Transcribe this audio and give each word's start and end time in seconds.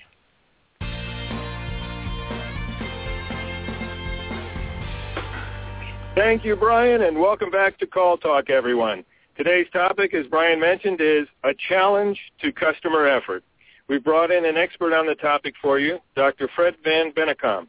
Thank 6.16 6.44
you, 6.44 6.56
Brian, 6.56 7.03
and 7.03 7.20
welcome 7.20 7.53
back 7.53 7.78
to 7.78 7.86
Call 7.86 8.19
Talk, 8.19 8.50
everyone. 8.50 9.05
Today's 9.36 9.69
topic, 9.72 10.12
as 10.12 10.27
Brian 10.27 10.58
mentioned, 10.58 11.00
is 11.00 11.28
a 11.44 11.53
challenge 11.69 12.19
to 12.42 12.50
customer 12.50 13.06
effort. 13.06 13.44
We 13.89 13.98
brought 13.98 14.33
in 14.33 14.44
an 14.44 14.56
expert 14.56 14.92
on 14.92 15.06
the 15.06 15.14
topic 15.14 15.55
for 15.62 15.78
you, 15.78 16.00
Dr. 16.16 16.50
Fred 16.56 16.75
Van 16.83 17.12
Bennekom. 17.12 17.69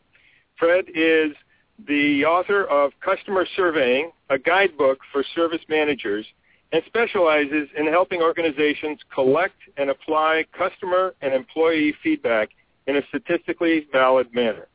Fred 0.57 0.85
is 0.93 1.33
the 1.87 2.25
author 2.25 2.65
of 2.65 2.93
Customer 2.99 3.45
Surveying, 3.55 4.11
a 4.31 4.39
guidebook 4.39 4.97
for 5.11 5.23
service 5.35 5.61
managers, 5.69 6.25
and 6.71 6.81
specializes 6.87 7.69
in 7.77 7.85
helping 7.85 8.23
organizations 8.23 8.99
collect 9.13 9.57
and 9.77 9.91
apply 9.91 10.45
customer 10.57 11.13
and 11.21 11.33
employee 11.33 11.93
feedback 12.01 12.49
in 12.87 12.97
a 12.97 13.01
statistically 13.09 13.87
valid 13.91 14.33
manner. 14.33 14.67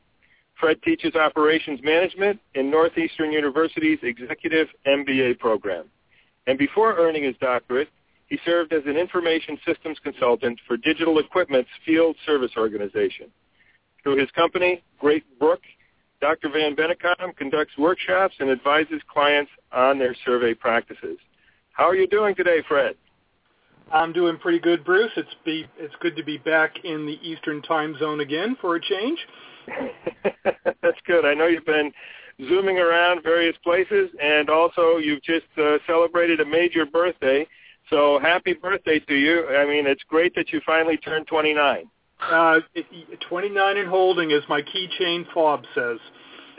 Fred 0.59 0.81
teaches 0.83 1.15
operations 1.15 1.79
management 1.83 2.39
in 2.55 2.71
Northeastern 2.71 3.31
University's 3.31 3.99
executive 4.01 4.67
MBA 4.85 5.39
program. 5.39 5.85
And 6.47 6.57
before 6.57 6.95
earning 6.97 7.23
his 7.23 7.35
doctorate, 7.39 7.89
he 8.27 8.39
served 8.45 8.73
as 8.73 8.83
an 8.85 8.97
information 8.97 9.57
systems 9.65 9.97
consultant 10.03 10.59
for 10.67 10.77
Digital 10.77 11.19
Equipment's 11.19 11.69
field 11.85 12.15
service 12.25 12.51
organization. 12.57 13.27
Through 14.03 14.17
his 14.17 14.31
company, 14.31 14.83
Great 14.99 15.23
Brook, 15.39 15.61
Dr. 16.19 16.49
Van 16.49 16.75
Bennekom 16.75 17.35
conducts 17.35 17.77
workshops 17.77 18.35
and 18.39 18.49
advises 18.49 19.01
clients 19.11 19.51
on 19.71 19.99
their 19.99 20.15
survey 20.25 20.53
practices. 20.53 21.17
How 21.73 21.87
are 21.87 21.95
you 21.95 22.07
doing 22.07 22.33
today, 22.35 22.63
Fred? 22.67 22.95
I'm 23.93 24.11
doing 24.11 24.37
pretty 24.37 24.59
good, 24.59 24.83
Bruce. 24.83 25.11
It's 25.15 25.35
be 25.45 25.65
it's 25.77 25.93
good 26.01 26.15
to 26.17 26.23
be 26.23 26.37
back 26.37 26.83
in 26.83 27.05
the 27.05 27.19
Eastern 27.21 27.61
Time 27.61 27.95
Zone 27.99 28.19
again 28.19 28.57
for 28.59 28.75
a 28.75 28.81
change. 28.81 29.19
That's 30.43 30.99
good. 31.05 31.25
I 31.25 31.33
know 31.33 31.47
you've 31.47 31.65
been 31.65 31.91
zooming 32.47 32.77
around 32.77 33.23
various 33.23 33.55
places, 33.63 34.09
and 34.21 34.49
also 34.49 34.97
you've 34.97 35.23
just 35.23 35.45
uh, 35.57 35.77
celebrated 35.87 36.39
a 36.39 36.45
major 36.45 36.85
birthday. 36.85 37.47
So 37.89 38.19
happy 38.19 38.53
birthday 38.53 38.99
to 38.99 39.15
you. 39.15 39.47
I 39.47 39.65
mean, 39.65 39.87
it's 39.87 40.03
great 40.07 40.35
that 40.35 40.51
you 40.51 40.61
finally 40.65 40.97
turned 40.97 41.27
29. 41.27 41.89
Uh, 42.19 42.59
29 43.29 43.77
and 43.77 43.87
holding, 43.87 44.31
as 44.31 44.41
my 44.49 44.61
keychain 44.61 45.25
fob 45.33 45.63
says. 45.75 45.99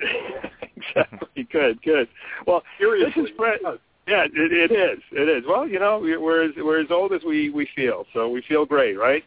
exactly. 0.77 1.47
Good, 1.51 1.83
good. 1.83 2.09
Well, 2.47 2.63
Seriously. 2.79 3.23
this 3.23 3.31
is 3.31 3.37
Fred. 3.37 3.59
Yeah, 4.07 4.25
it, 4.25 4.31
it 4.35 4.73
is. 4.73 5.03
It 5.13 5.29
is. 5.29 5.45
Well, 5.47 5.69
you 5.69 5.79
know, 5.79 5.99
we're 6.01 6.45
as, 6.45 6.53
we're 6.57 6.81
as 6.81 6.91
old 6.91 7.13
as 7.13 7.21
we, 7.27 7.51
we 7.51 7.69
feel, 7.77 8.07
so 8.15 8.29
we 8.29 8.43
feel 8.49 8.65
great, 8.65 8.99
right? 8.99 9.25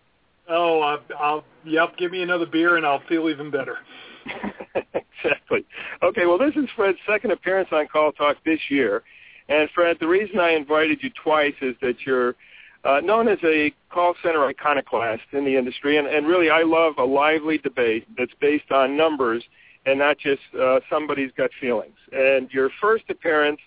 Oh, 0.51 0.81
I'll, 0.81 0.99
I'll 1.17 1.43
yep. 1.63 1.97
Give 1.97 2.11
me 2.11 2.21
another 2.21 2.45
beer, 2.45 2.75
and 2.75 2.85
I'll 2.85 3.01
feel 3.07 3.29
even 3.29 3.49
better. 3.49 3.77
exactly. 4.75 5.65
Okay. 6.03 6.25
Well, 6.25 6.37
this 6.37 6.55
is 6.55 6.69
Fred's 6.75 6.97
second 7.07 7.31
appearance 7.31 7.69
on 7.71 7.87
Call 7.87 8.11
Talk 8.11 8.35
this 8.45 8.59
year, 8.69 9.03
and 9.47 9.69
Fred, 9.73 9.97
the 9.99 10.07
reason 10.07 10.39
I 10.39 10.51
invited 10.51 10.99
you 11.01 11.09
twice 11.23 11.55
is 11.61 11.75
that 11.81 11.95
you're 12.05 12.35
uh, 12.83 12.99
known 12.99 13.27
as 13.27 13.37
a 13.43 13.71
call 13.89 14.13
center 14.23 14.45
iconoclast 14.45 15.23
in 15.31 15.45
the 15.45 15.55
industry, 15.55 15.97
and, 15.97 16.07
and 16.07 16.27
really, 16.27 16.49
I 16.49 16.63
love 16.63 16.95
a 16.97 17.03
lively 17.03 17.57
debate 17.57 18.07
that's 18.17 18.33
based 18.41 18.71
on 18.71 18.97
numbers 18.97 19.43
and 19.85 19.99
not 19.99 20.17
just 20.17 20.41
uh, 20.59 20.79
somebody's 20.89 21.31
gut 21.37 21.51
feelings. 21.59 21.95
And 22.11 22.49
your 22.51 22.69
first 22.81 23.05
appearance 23.09 23.59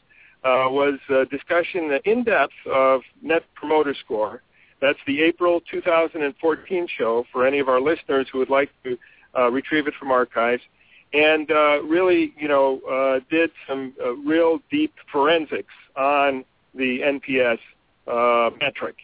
uh, 0.45 0.67
was 0.69 0.99
a 1.11 1.25
discussion 1.27 1.99
in 2.05 2.25
depth 2.25 2.53
of 2.71 3.01
Net 3.23 3.43
Promoter 3.55 3.95
Score 4.05 4.43
that's 4.85 4.99
the 5.07 5.23
April 5.23 5.63
2014 5.71 6.87
show 6.99 7.25
for 7.33 7.47
any 7.47 7.59
of 7.59 7.71
our 7.71 7.81
listeners 7.81 8.27
who 8.31 8.39
would 8.39 8.51
like 8.51 8.71
to 8.85 8.99
uh, 9.35 9.51
retrieve 9.51 9.87
it 9.87 9.95
from 9.99 10.11
archives. 10.11 10.63
And 11.15 11.51
uh, 11.51 11.83
really, 11.85 12.35
you 12.39 12.49
know, 12.49 12.81
uh, 12.81 13.21
did 13.31 13.51
some 13.67 13.95
uh, 14.05 14.15
real 14.17 14.59
deep 14.71 14.93
forensics 15.11 15.73
on 15.97 16.45
the 16.75 17.01
NPS 17.01 17.59
uh, 18.07 18.51
metric. 18.61 18.97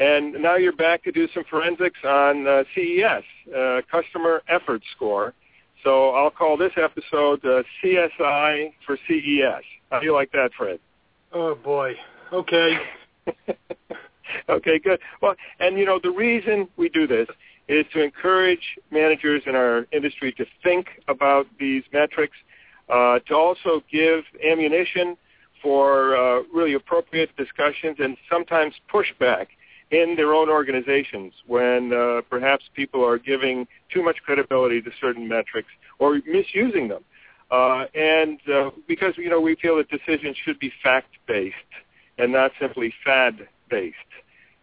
And 0.00 0.32
now 0.32 0.56
you're 0.56 0.72
back 0.72 1.04
to 1.04 1.12
do 1.12 1.28
some 1.32 1.44
forensics 1.48 2.00
on 2.02 2.48
uh, 2.48 2.64
CES, 2.74 3.22
uh, 3.56 3.82
Customer 3.88 4.42
Effort 4.48 4.82
Score. 4.96 5.34
So 5.84 6.10
I'll 6.10 6.30
call 6.30 6.56
this 6.56 6.72
episode 6.76 7.44
uh, 7.44 7.62
CSI 7.84 8.72
for 8.84 8.98
CES. 9.06 9.62
How 9.92 10.00
do 10.00 10.06
you 10.06 10.14
like 10.14 10.32
that, 10.32 10.50
Fred? 10.58 10.80
Oh 11.32 11.54
boy. 11.54 11.94
Okay. 12.32 12.78
okay, 14.48 14.78
good. 14.78 15.00
Well, 15.20 15.34
and 15.58 15.78
you 15.78 15.84
know, 15.84 15.98
the 16.02 16.10
reason 16.10 16.68
we 16.76 16.88
do 16.88 17.06
this 17.06 17.28
is 17.68 17.86
to 17.92 18.02
encourage 18.02 18.78
managers 18.90 19.42
in 19.46 19.54
our 19.54 19.86
industry 19.92 20.32
to 20.32 20.44
think 20.62 20.88
about 21.08 21.46
these 21.58 21.84
metrics, 21.92 22.36
uh, 22.88 23.20
to 23.20 23.34
also 23.34 23.82
give 23.90 24.24
ammunition 24.44 25.16
for 25.62 26.16
uh, 26.16 26.42
really 26.52 26.74
appropriate 26.74 27.30
discussions 27.36 27.96
and 28.00 28.16
sometimes 28.28 28.74
pushback 28.92 29.46
in 29.90 30.14
their 30.16 30.34
own 30.34 30.48
organizations 30.48 31.32
when 31.46 31.92
uh, 31.92 32.22
perhaps 32.28 32.64
people 32.74 33.04
are 33.04 33.18
giving 33.18 33.66
too 33.92 34.02
much 34.02 34.16
credibility 34.24 34.80
to 34.80 34.90
certain 35.00 35.28
metrics 35.28 35.68
or 35.98 36.20
misusing 36.26 36.88
them. 36.88 37.04
Uh, 37.50 37.86
and 37.94 38.38
uh, 38.52 38.70
because 38.86 39.14
you 39.16 39.28
know 39.28 39.40
we 39.40 39.56
feel 39.56 39.76
that 39.76 39.88
decisions 39.90 40.36
should 40.44 40.58
be 40.60 40.72
fact-based 40.82 41.54
and 42.18 42.32
not 42.32 42.52
simply 42.60 42.94
fad-based. 43.70 43.96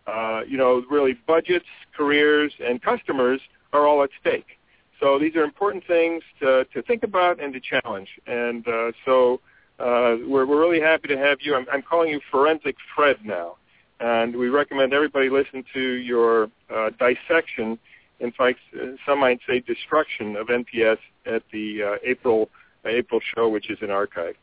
Uh, 0.06 0.42
you 0.48 0.58
know, 0.58 0.84
really 0.90 1.14
budgets, 1.14 1.66
careers, 1.96 2.54
and 2.64 2.82
customers 2.82 3.42
are 3.74 3.86
all 3.88 4.04
at 4.04 4.10
stake. 4.20 4.58
So 5.00 5.20
these 5.20 5.36
are 5.36 5.44
important 5.44 5.86
things 5.86 6.24
to, 6.40 6.66
to 6.74 6.82
think 6.82 7.04
about 7.04 7.42
and 7.42 7.54
to 7.54 7.60
challenge. 7.60 8.10
And 8.26 8.68
uh, 8.68 8.92
so 9.06 9.42
uh, 9.80 10.18
we're, 10.26 10.46
we're 10.46 10.60
really 10.60 10.80
happy 10.80 11.08
to 11.10 11.18
have 11.18 11.40
you. 11.42 11.56
I'm, 11.56 11.66
I'm 11.72 11.82
calling 11.82 12.10
you 12.10 12.22
Forensic 12.32 12.78
Fred 12.96 13.18
now. 13.24 13.58
And 14.00 14.36
we 14.36 14.50
recommend 14.50 14.94
everybody 14.94 15.30
listen 15.30 15.64
to 15.74 15.82
your 15.82 16.50
uh, 16.74 16.92
dissection, 16.92 17.80
in 18.20 18.32
fact, 18.32 18.60
some 19.06 19.20
might 19.20 19.40
say 19.48 19.60
destruction 19.60 20.36
of 20.36 20.48
NPS 20.48 20.98
at 21.26 21.44
the 21.52 21.84
uh, 21.84 21.96
April 22.04 22.50
uh, 22.86 22.90
April 22.90 23.20
show, 23.36 23.50
which 23.50 23.70
is 23.70 23.78
in 23.82 23.92
archive. 23.92 24.36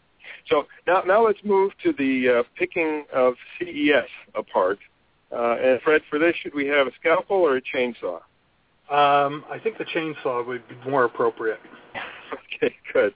So 0.49 0.67
now, 0.87 1.03
now 1.07 1.27
let's 1.27 1.39
move 1.45 1.73
to 1.83 1.93
the 1.93 2.41
uh, 2.41 2.43
picking 2.59 3.05
of 3.13 3.35
CES 3.59 4.09
apart. 4.35 4.79
Uh, 5.33 5.57
and 5.57 5.81
Fred, 5.83 6.03
for 6.09 6.19
this, 6.19 6.35
should 6.43 6.55
we 6.55 6.67
have 6.67 6.87
a 6.87 6.93
scalpel 7.01 7.37
or 7.37 7.57
a 7.57 7.63
chainsaw? 7.63 8.21
Um, 8.91 9.45
I 9.51 9.59
think 9.63 9.79
the 9.79 9.85
chainsaw 9.85 10.47
would 10.47 10.67
be 10.69 10.77
more 10.89 11.05
appropriate. 11.05 11.61
okay, 12.33 12.75
good. 12.93 13.15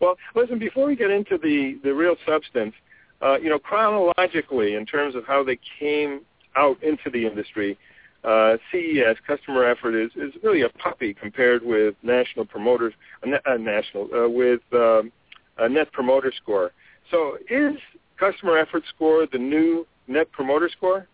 Well, 0.00 0.16
listen, 0.34 0.58
before 0.58 0.86
we 0.86 0.96
get 0.96 1.10
into 1.10 1.38
the, 1.38 1.78
the 1.84 1.94
real 1.94 2.16
substance, 2.26 2.74
uh, 3.22 3.38
you 3.38 3.50
know, 3.50 3.58
chronologically, 3.58 4.74
in 4.74 4.86
terms 4.86 5.14
of 5.14 5.26
how 5.26 5.44
they 5.44 5.58
came 5.78 6.22
out 6.56 6.82
into 6.82 7.10
the 7.10 7.26
industry, 7.26 7.78
uh, 8.24 8.56
CES, 8.70 9.16
customer 9.26 9.64
effort, 9.64 9.94
is, 9.94 10.10
is 10.16 10.32
really 10.42 10.62
a 10.62 10.68
puppy 10.70 11.14
compared 11.14 11.62
with 11.62 11.94
national 12.02 12.44
promoters, 12.44 12.94
uh, 13.26 13.36
uh, 13.46 13.56
national, 13.56 14.08
uh, 14.14 14.28
with 14.28 14.60
um, 14.72 15.12
a 15.60 15.68
net 15.68 15.92
promoter 15.92 16.32
score. 16.42 16.72
So 17.10 17.38
is 17.48 17.76
customer 18.18 18.58
effort 18.58 18.82
score 18.94 19.26
the 19.30 19.38
new 19.38 19.86
net 20.08 20.30
promoter 20.32 20.68
score? 20.68 21.06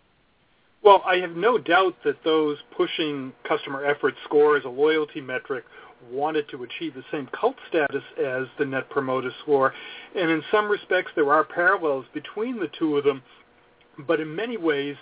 Well, 0.83 1.03
I 1.05 1.17
have 1.17 1.37
no 1.37 1.59
doubt 1.59 1.97
that 2.05 2.23
those 2.25 2.59
pushing 2.77 3.33
customer 3.49 3.85
effort 3.85 4.15
score 4.25 4.57
as 4.57 4.65
a 4.65 4.69
loyalty 4.69 5.21
metric 5.21 5.65
wanted 6.11 6.49
to 6.51 6.63
achieve 6.63 6.95
the 6.95 7.03
same 7.11 7.29
cult 7.39 7.57
status 7.69 8.03
as 8.23 8.47
the 8.59 8.65
Net 8.65 8.89
Promoter 8.91 9.33
Score. 9.43 9.73
And 10.15 10.31
in 10.31 10.43
some 10.53 10.69
respects, 10.69 11.11
there 11.17 11.33
are 11.33 11.43
parallels 11.43 12.05
between 12.13 12.61
the 12.61 12.69
two 12.79 12.97
of 12.97 13.05
them. 13.05 13.23
But 14.07 14.21
in 14.21 14.35
many 14.35 14.57
ways, 14.57 14.97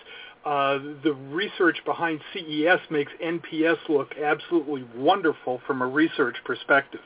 uh, 0.44 0.78
the 1.02 1.14
research 1.30 1.78
behind 1.84 2.20
CES 2.32 2.78
makes 2.90 3.12
NPS 3.22 3.78
look 3.88 4.14
absolutely 4.22 4.84
wonderful 4.96 5.60
from 5.66 5.82
a 5.82 5.86
research 5.86 6.36
perspective. 6.44 7.00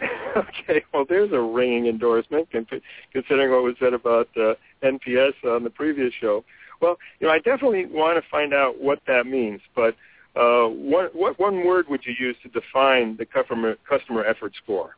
okay, 0.36 0.82
well, 0.92 1.04
there's 1.08 1.32
a 1.32 1.40
ringing 1.40 1.86
endorsement 1.86 2.48
considering 2.50 3.50
what 3.50 3.62
was 3.62 3.74
said 3.78 3.94
about 3.94 4.28
uh, 4.36 4.54
NPS 4.82 5.32
on 5.44 5.64
the 5.64 5.70
previous 5.70 6.12
show. 6.20 6.44
Well, 6.80 6.98
you 7.18 7.26
know, 7.26 7.32
I 7.32 7.38
definitely 7.38 7.86
want 7.86 8.22
to 8.22 8.30
find 8.30 8.54
out 8.54 8.80
what 8.80 9.00
that 9.06 9.26
means, 9.26 9.60
but 9.74 9.94
uh, 10.36 10.66
what, 10.66 11.14
what 11.14 11.38
one 11.38 11.66
word 11.66 11.86
would 11.88 12.04
you 12.06 12.14
use 12.18 12.36
to 12.42 12.48
define 12.48 13.16
the 13.16 13.26
customer 13.26 13.76
customer 13.88 14.24
effort 14.24 14.54
score? 14.62 14.96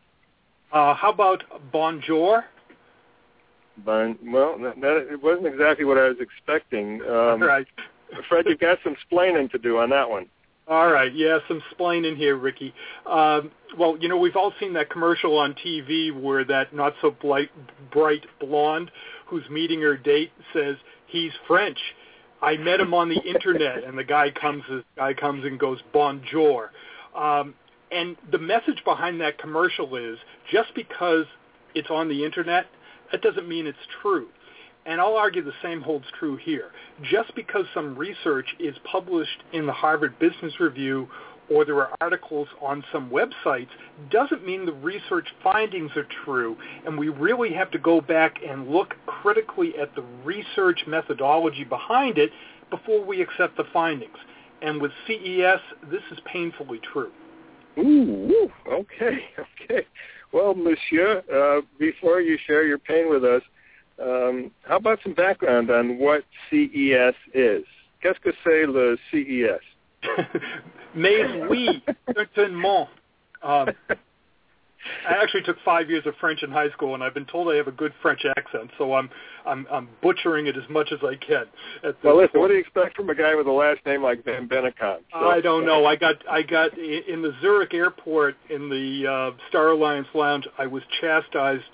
Uh, 0.72 0.94
how 0.94 1.10
about 1.10 1.42
bonjour? 1.72 2.44
Bon, 3.78 4.18
well, 4.24 4.58
that, 4.58 4.80
that, 4.80 5.08
it 5.10 5.22
wasn't 5.22 5.46
exactly 5.46 5.84
what 5.84 5.98
I 5.98 6.08
was 6.08 6.18
expecting. 6.20 7.00
Um, 7.02 7.42
right. 7.42 7.66
Fred, 8.28 8.44
you've 8.46 8.58
got 8.58 8.78
some 8.84 8.94
splaining 9.10 9.50
to 9.50 9.58
do 9.58 9.78
on 9.78 9.90
that 9.90 10.08
one. 10.08 10.26
All 10.68 10.90
right, 10.90 11.12
yeah, 11.14 11.38
some 11.48 11.60
splaining 11.76 12.16
here, 12.16 12.36
Ricky. 12.36 12.72
Um, 13.04 13.50
well, 13.76 13.96
you 13.98 14.08
know, 14.08 14.16
we've 14.16 14.36
all 14.36 14.52
seen 14.60 14.74
that 14.74 14.90
commercial 14.90 15.36
on 15.38 15.54
TV 15.54 16.14
where 16.14 16.44
that 16.44 16.74
not 16.74 16.94
so 17.00 17.10
bright, 17.10 17.50
bright 17.90 18.24
blonde 18.40 18.90
who's 19.26 19.48
meeting 19.50 19.80
her 19.80 19.96
date 19.96 20.30
says 20.52 20.76
he's 21.06 21.32
French 21.48 21.78
I 22.42 22.56
met 22.56 22.80
him 22.80 22.92
on 22.92 23.08
the 23.08 23.20
internet, 23.26 23.84
and 23.84 23.96
the 23.96 24.04
guy 24.04 24.30
comes, 24.30 24.64
the 24.68 24.84
guy 24.96 25.14
comes 25.14 25.44
and 25.44 25.58
goes 25.58 25.78
bonjour. 25.92 26.72
Um, 27.14 27.54
and 27.92 28.16
the 28.30 28.38
message 28.38 28.82
behind 28.84 29.20
that 29.20 29.38
commercial 29.38 29.96
is 29.96 30.18
just 30.50 30.74
because 30.74 31.26
it's 31.74 31.90
on 31.90 32.08
the 32.08 32.24
internet, 32.24 32.66
that 33.12 33.22
doesn't 33.22 33.48
mean 33.48 33.66
it's 33.66 33.78
true. 34.02 34.28
And 34.84 35.00
I'll 35.00 35.16
argue 35.16 35.44
the 35.44 35.52
same 35.62 35.80
holds 35.80 36.06
true 36.18 36.36
here. 36.36 36.70
Just 37.10 37.34
because 37.36 37.66
some 37.72 37.96
research 37.96 38.46
is 38.58 38.74
published 38.90 39.42
in 39.52 39.66
the 39.66 39.72
Harvard 39.72 40.18
Business 40.18 40.58
Review 40.58 41.08
or 41.50 41.64
there 41.64 41.78
are 41.80 41.90
articles 42.00 42.48
on 42.60 42.84
some 42.92 43.10
websites 43.10 43.68
doesn't 44.10 44.46
mean 44.46 44.64
the 44.64 44.72
research 44.72 45.26
findings 45.42 45.90
are 45.96 46.06
true. 46.24 46.56
And 46.86 46.98
we 46.98 47.08
really 47.08 47.52
have 47.52 47.70
to 47.72 47.78
go 47.78 48.00
back 48.00 48.36
and 48.46 48.68
look 48.68 48.94
critically 49.06 49.74
at 49.80 49.94
the 49.94 50.04
research 50.24 50.84
methodology 50.86 51.64
behind 51.64 52.18
it 52.18 52.30
before 52.70 53.04
we 53.04 53.20
accept 53.20 53.56
the 53.56 53.64
findings. 53.72 54.16
And 54.62 54.80
with 54.80 54.92
CES, 55.06 55.60
this 55.90 56.02
is 56.10 56.18
painfully 56.24 56.80
true. 56.92 57.10
Ooh, 57.78 58.50
okay, 58.70 59.24
okay. 59.64 59.86
Well, 60.32 60.54
monsieur, 60.54 61.22
uh, 61.32 61.60
before 61.78 62.20
you 62.20 62.38
share 62.46 62.64
your 62.66 62.78
pain 62.78 63.10
with 63.10 63.24
us, 63.24 63.42
um, 64.02 64.50
how 64.62 64.76
about 64.76 64.98
some 65.02 65.14
background 65.14 65.70
on 65.70 65.98
what 65.98 66.24
CES 66.50 67.14
is? 67.34 67.64
Qu'est-ce 68.02 68.20
que 68.20 68.32
c'est 68.44 68.66
le 68.66 68.98
CES? 69.10 69.60
Mais 70.94 71.24
oui, 71.48 71.82
certainement. 72.14 72.88
Um, 73.42 73.70
I 75.08 75.14
actually 75.22 75.42
took 75.42 75.56
five 75.64 75.88
years 75.88 76.06
of 76.06 76.14
French 76.20 76.42
in 76.42 76.50
high 76.50 76.70
school, 76.70 76.94
and 76.94 77.02
I've 77.02 77.14
been 77.14 77.26
told 77.26 77.52
I 77.52 77.56
have 77.56 77.68
a 77.68 77.72
good 77.72 77.92
French 78.02 78.24
accent, 78.36 78.70
so 78.78 78.94
I'm 78.94 79.10
I'm, 79.44 79.66
I'm 79.70 79.88
butchering 80.02 80.46
it 80.46 80.56
as 80.56 80.68
much 80.68 80.92
as 80.92 81.00
I 81.02 81.16
can. 81.16 81.44
well, 82.02 82.16
listen, 82.16 82.30
point. 82.30 82.34
what 82.34 82.48
do 82.48 82.54
you 82.54 82.60
expect 82.60 82.96
from 82.96 83.10
a 83.10 83.14
guy 83.14 83.34
with 83.34 83.46
a 83.46 83.52
last 83.52 83.80
name 83.86 84.02
like 84.02 84.24
Van 84.24 84.48
Bennekom? 84.48 84.98
So. 85.12 85.28
I 85.28 85.40
don't 85.40 85.66
know. 85.66 85.84
I 85.86 85.96
got 85.96 86.16
I 86.28 86.42
got 86.42 86.76
in 86.78 87.22
the 87.22 87.34
Zurich 87.40 87.74
airport 87.74 88.36
in 88.50 88.68
the 88.68 89.06
uh, 89.06 89.36
Star 89.48 89.68
Alliance 89.68 90.08
lounge. 90.14 90.46
I 90.58 90.66
was 90.66 90.82
chastised 91.00 91.64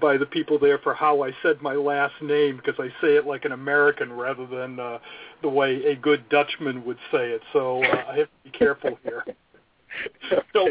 by 0.00 0.16
the 0.16 0.26
people 0.26 0.58
there 0.58 0.78
for 0.78 0.94
how 0.94 1.22
I 1.22 1.32
said 1.42 1.60
my 1.62 1.74
last 1.74 2.14
name 2.22 2.56
because 2.56 2.78
I 2.78 2.88
say 3.00 3.16
it 3.16 3.26
like 3.26 3.44
an 3.44 3.52
American 3.52 4.12
rather 4.12 4.46
than 4.46 4.78
uh, 4.78 4.98
the 5.42 5.48
way 5.48 5.84
a 5.86 5.96
good 5.96 6.28
Dutchman 6.28 6.84
would 6.84 6.98
say 7.10 7.30
it. 7.30 7.42
So 7.52 7.82
uh, 7.82 8.04
I 8.08 8.18
have 8.18 8.28
to 8.28 8.50
be 8.50 8.50
careful 8.50 8.98
here. 9.02 9.24
okay. 10.32 10.42
So 10.52 10.68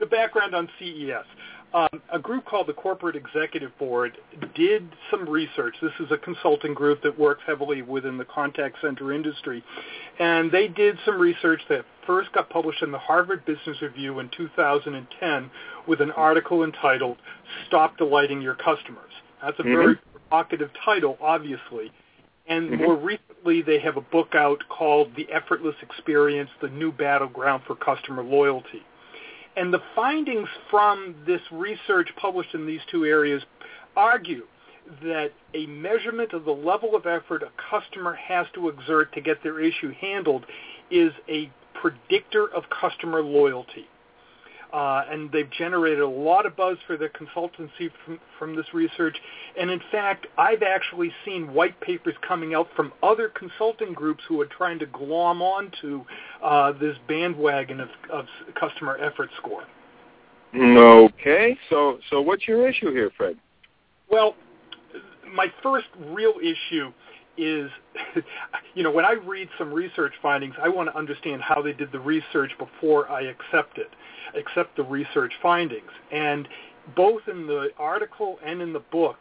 the 0.00 0.06
background 0.06 0.54
on 0.54 0.68
CES. 0.78 1.24
Um, 1.72 2.02
a 2.12 2.18
group 2.18 2.46
called 2.46 2.66
the 2.66 2.72
Corporate 2.72 3.14
Executive 3.14 3.76
Board 3.78 4.18
did 4.56 4.88
some 5.08 5.28
research. 5.28 5.76
This 5.80 5.92
is 6.00 6.10
a 6.10 6.18
consulting 6.18 6.74
group 6.74 7.00
that 7.02 7.16
works 7.16 7.42
heavily 7.46 7.82
within 7.82 8.18
the 8.18 8.24
contact 8.24 8.78
center 8.80 9.12
industry. 9.12 9.62
And 10.18 10.50
they 10.50 10.66
did 10.66 10.98
some 11.04 11.20
research 11.20 11.60
that 11.68 11.84
first 12.06 12.32
got 12.32 12.50
published 12.50 12.82
in 12.82 12.90
the 12.90 12.98
Harvard 12.98 13.44
Business 13.44 13.80
Review 13.80 14.18
in 14.18 14.30
2010 14.36 15.50
with 15.86 16.00
an 16.00 16.10
article 16.12 16.64
entitled 16.64 17.18
Stop 17.68 17.96
Delighting 17.98 18.42
Your 18.42 18.56
Customers. 18.56 19.12
That's 19.40 19.58
a 19.60 19.62
mm-hmm. 19.62 19.70
very 19.72 19.96
provocative 20.12 20.70
title, 20.84 21.18
obviously. 21.20 21.92
And 22.48 22.70
mm-hmm. 22.70 22.82
more 22.82 22.96
recently, 22.96 23.62
they 23.62 23.78
have 23.78 23.96
a 23.96 24.00
book 24.00 24.34
out 24.34 24.58
called 24.68 25.12
The 25.14 25.28
Effortless 25.32 25.76
Experience, 25.82 26.50
The 26.60 26.68
New 26.68 26.90
Battleground 26.90 27.62
for 27.64 27.76
Customer 27.76 28.24
Loyalty. 28.24 28.82
And 29.60 29.74
the 29.74 29.82
findings 29.94 30.48
from 30.70 31.14
this 31.26 31.42
research 31.52 32.08
published 32.16 32.54
in 32.54 32.64
these 32.64 32.80
two 32.90 33.04
areas 33.04 33.42
argue 33.94 34.46
that 35.02 35.32
a 35.52 35.66
measurement 35.66 36.32
of 36.32 36.46
the 36.46 36.50
level 36.50 36.96
of 36.96 37.04
effort 37.04 37.42
a 37.42 37.50
customer 37.70 38.14
has 38.14 38.46
to 38.54 38.70
exert 38.70 39.12
to 39.12 39.20
get 39.20 39.42
their 39.42 39.60
issue 39.60 39.92
handled 40.00 40.46
is 40.90 41.12
a 41.28 41.50
predictor 41.74 42.46
of 42.46 42.64
customer 42.70 43.20
loyalty. 43.20 43.86
Uh, 44.72 45.02
and 45.10 45.32
they've 45.32 45.50
generated 45.50 46.00
a 46.00 46.08
lot 46.08 46.46
of 46.46 46.56
buzz 46.56 46.76
for 46.86 46.96
their 46.96 47.08
consultancy 47.10 47.90
from, 48.04 48.20
from 48.38 48.54
this 48.54 48.66
research. 48.72 49.16
And 49.58 49.70
in 49.70 49.80
fact, 49.90 50.26
I've 50.38 50.62
actually 50.62 51.12
seen 51.24 51.52
white 51.52 51.80
papers 51.80 52.14
coming 52.26 52.54
out 52.54 52.68
from 52.76 52.92
other 53.02 53.28
consulting 53.28 53.92
groups 53.92 54.22
who 54.28 54.40
are 54.40 54.46
trying 54.46 54.78
to 54.78 54.86
glom 54.86 55.42
onto 55.42 56.04
uh, 56.42 56.72
this 56.72 56.96
bandwagon 57.08 57.80
of, 57.80 57.88
of 58.12 58.26
customer 58.54 58.96
effort 58.98 59.30
score. 59.38 59.64
Okay, 60.54 61.56
so 61.68 61.98
so 62.10 62.20
what's 62.20 62.48
your 62.48 62.68
issue 62.68 62.90
here, 62.90 63.10
Fred? 63.16 63.36
Well, 64.10 64.34
my 65.32 65.46
first 65.62 65.86
real 66.08 66.34
issue 66.42 66.92
is, 67.36 67.70
you 68.74 68.82
know, 68.82 68.90
when 68.90 69.04
I 69.04 69.12
read 69.12 69.48
some 69.58 69.72
research 69.72 70.12
findings, 70.22 70.54
I 70.62 70.68
want 70.68 70.88
to 70.88 70.96
understand 70.96 71.42
how 71.42 71.62
they 71.62 71.72
did 71.72 71.92
the 71.92 72.00
research 72.00 72.52
before 72.58 73.10
I 73.10 73.22
accept 73.22 73.78
it 73.78 73.90
accept 74.36 74.76
the 74.76 74.82
research 74.84 75.32
findings. 75.42 75.90
And 76.12 76.48
both 76.96 77.22
in 77.28 77.46
the 77.46 77.68
article 77.78 78.38
and 78.44 78.60
in 78.60 78.72
the 78.72 78.82
book, 78.92 79.16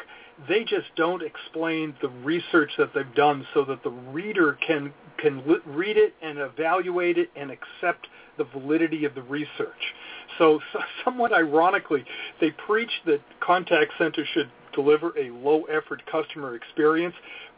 they 0.48 0.64
just 0.64 0.88
don't 0.96 1.22
explain 1.22 1.94
the 2.02 2.10
research 2.10 2.72
that 2.78 2.94
they've 2.94 3.14
done 3.16 3.46
so 3.54 3.66
that 3.66 3.84
the 3.84 3.90
reader 3.90 4.58
can 4.66 4.94
can 5.18 5.44
read 5.66 5.98
it 5.98 6.14
and 6.22 6.40
evaluate 6.40 7.18
it 7.18 7.30
and 7.36 7.52
accept 7.52 8.08
the 8.38 8.46
validity 8.46 9.04
of 9.04 9.14
the 9.16 9.22
research. 9.24 9.94
So, 10.38 10.62
so 10.72 10.80
somewhat 11.04 11.34
ironically, 11.34 12.06
they 12.40 12.52
preach 12.52 12.92
that 13.06 13.20
contact 13.42 13.92
centers 13.98 14.28
should 14.34 14.50
deliver 14.74 15.18
a 15.18 15.30
low 15.32 15.64
effort 15.64 16.02
customer 16.12 16.56
experience, 16.56 17.16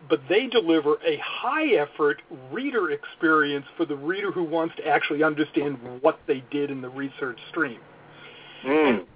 but 0.09 0.21
they 0.29 0.47
deliver 0.47 0.95
a 1.05 1.17
high 1.23 1.67
effort 1.75 2.21
reader 2.51 2.91
experience 2.91 3.65
for 3.77 3.85
the 3.85 3.95
reader 3.95 4.31
who 4.31 4.43
wants 4.43 4.75
to 4.77 4.87
actually 4.87 5.23
understand 5.23 5.77
what 6.01 6.19
they 6.27 6.43
did 6.51 6.71
in 6.71 6.81
the 6.81 6.89
research 6.89 7.37
stream. 7.49 7.79
Mm. 8.65 8.89
And, 8.89 9.07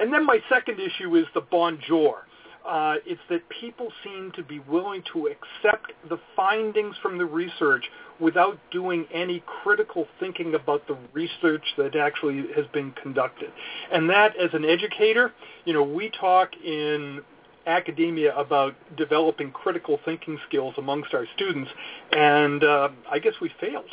and 0.00 0.12
then 0.12 0.26
my 0.26 0.38
second 0.48 0.78
issue 0.80 1.16
is 1.16 1.26
the 1.34 1.40
bonjour. 1.40 2.26
Uh, 2.66 2.94
it's 3.04 3.20
that 3.28 3.40
people 3.60 3.88
seem 4.04 4.30
to 4.36 4.42
be 4.42 4.60
willing 4.60 5.02
to 5.12 5.26
accept 5.26 5.92
the 6.08 6.18
findings 6.36 6.94
from 7.02 7.18
the 7.18 7.24
research 7.24 7.84
without 8.22 8.56
doing 8.70 9.04
any 9.12 9.42
critical 9.62 10.06
thinking 10.20 10.54
about 10.54 10.86
the 10.86 10.96
research 11.12 11.64
that 11.76 11.96
actually 11.96 12.44
has 12.54 12.64
been 12.72 12.92
conducted. 13.02 13.50
And 13.92 14.08
that, 14.10 14.36
as 14.36 14.50
an 14.52 14.64
educator, 14.64 15.32
you 15.64 15.72
know, 15.72 15.82
we 15.82 16.08
talk 16.08 16.50
in 16.64 17.20
academia 17.66 18.34
about 18.36 18.74
developing 18.96 19.50
critical 19.50 19.98
thinking 20.04 20.38
skills 20.48 20.74
amongst 20.78 21.12
our 21.14 21.26
students, 21.34 21.70
and 22.12 22.62
uh, 22.62 22.88
I 23.10 23.18
guess 23.18 23.34
we 23.40 23.50
failed. 23.60 23.90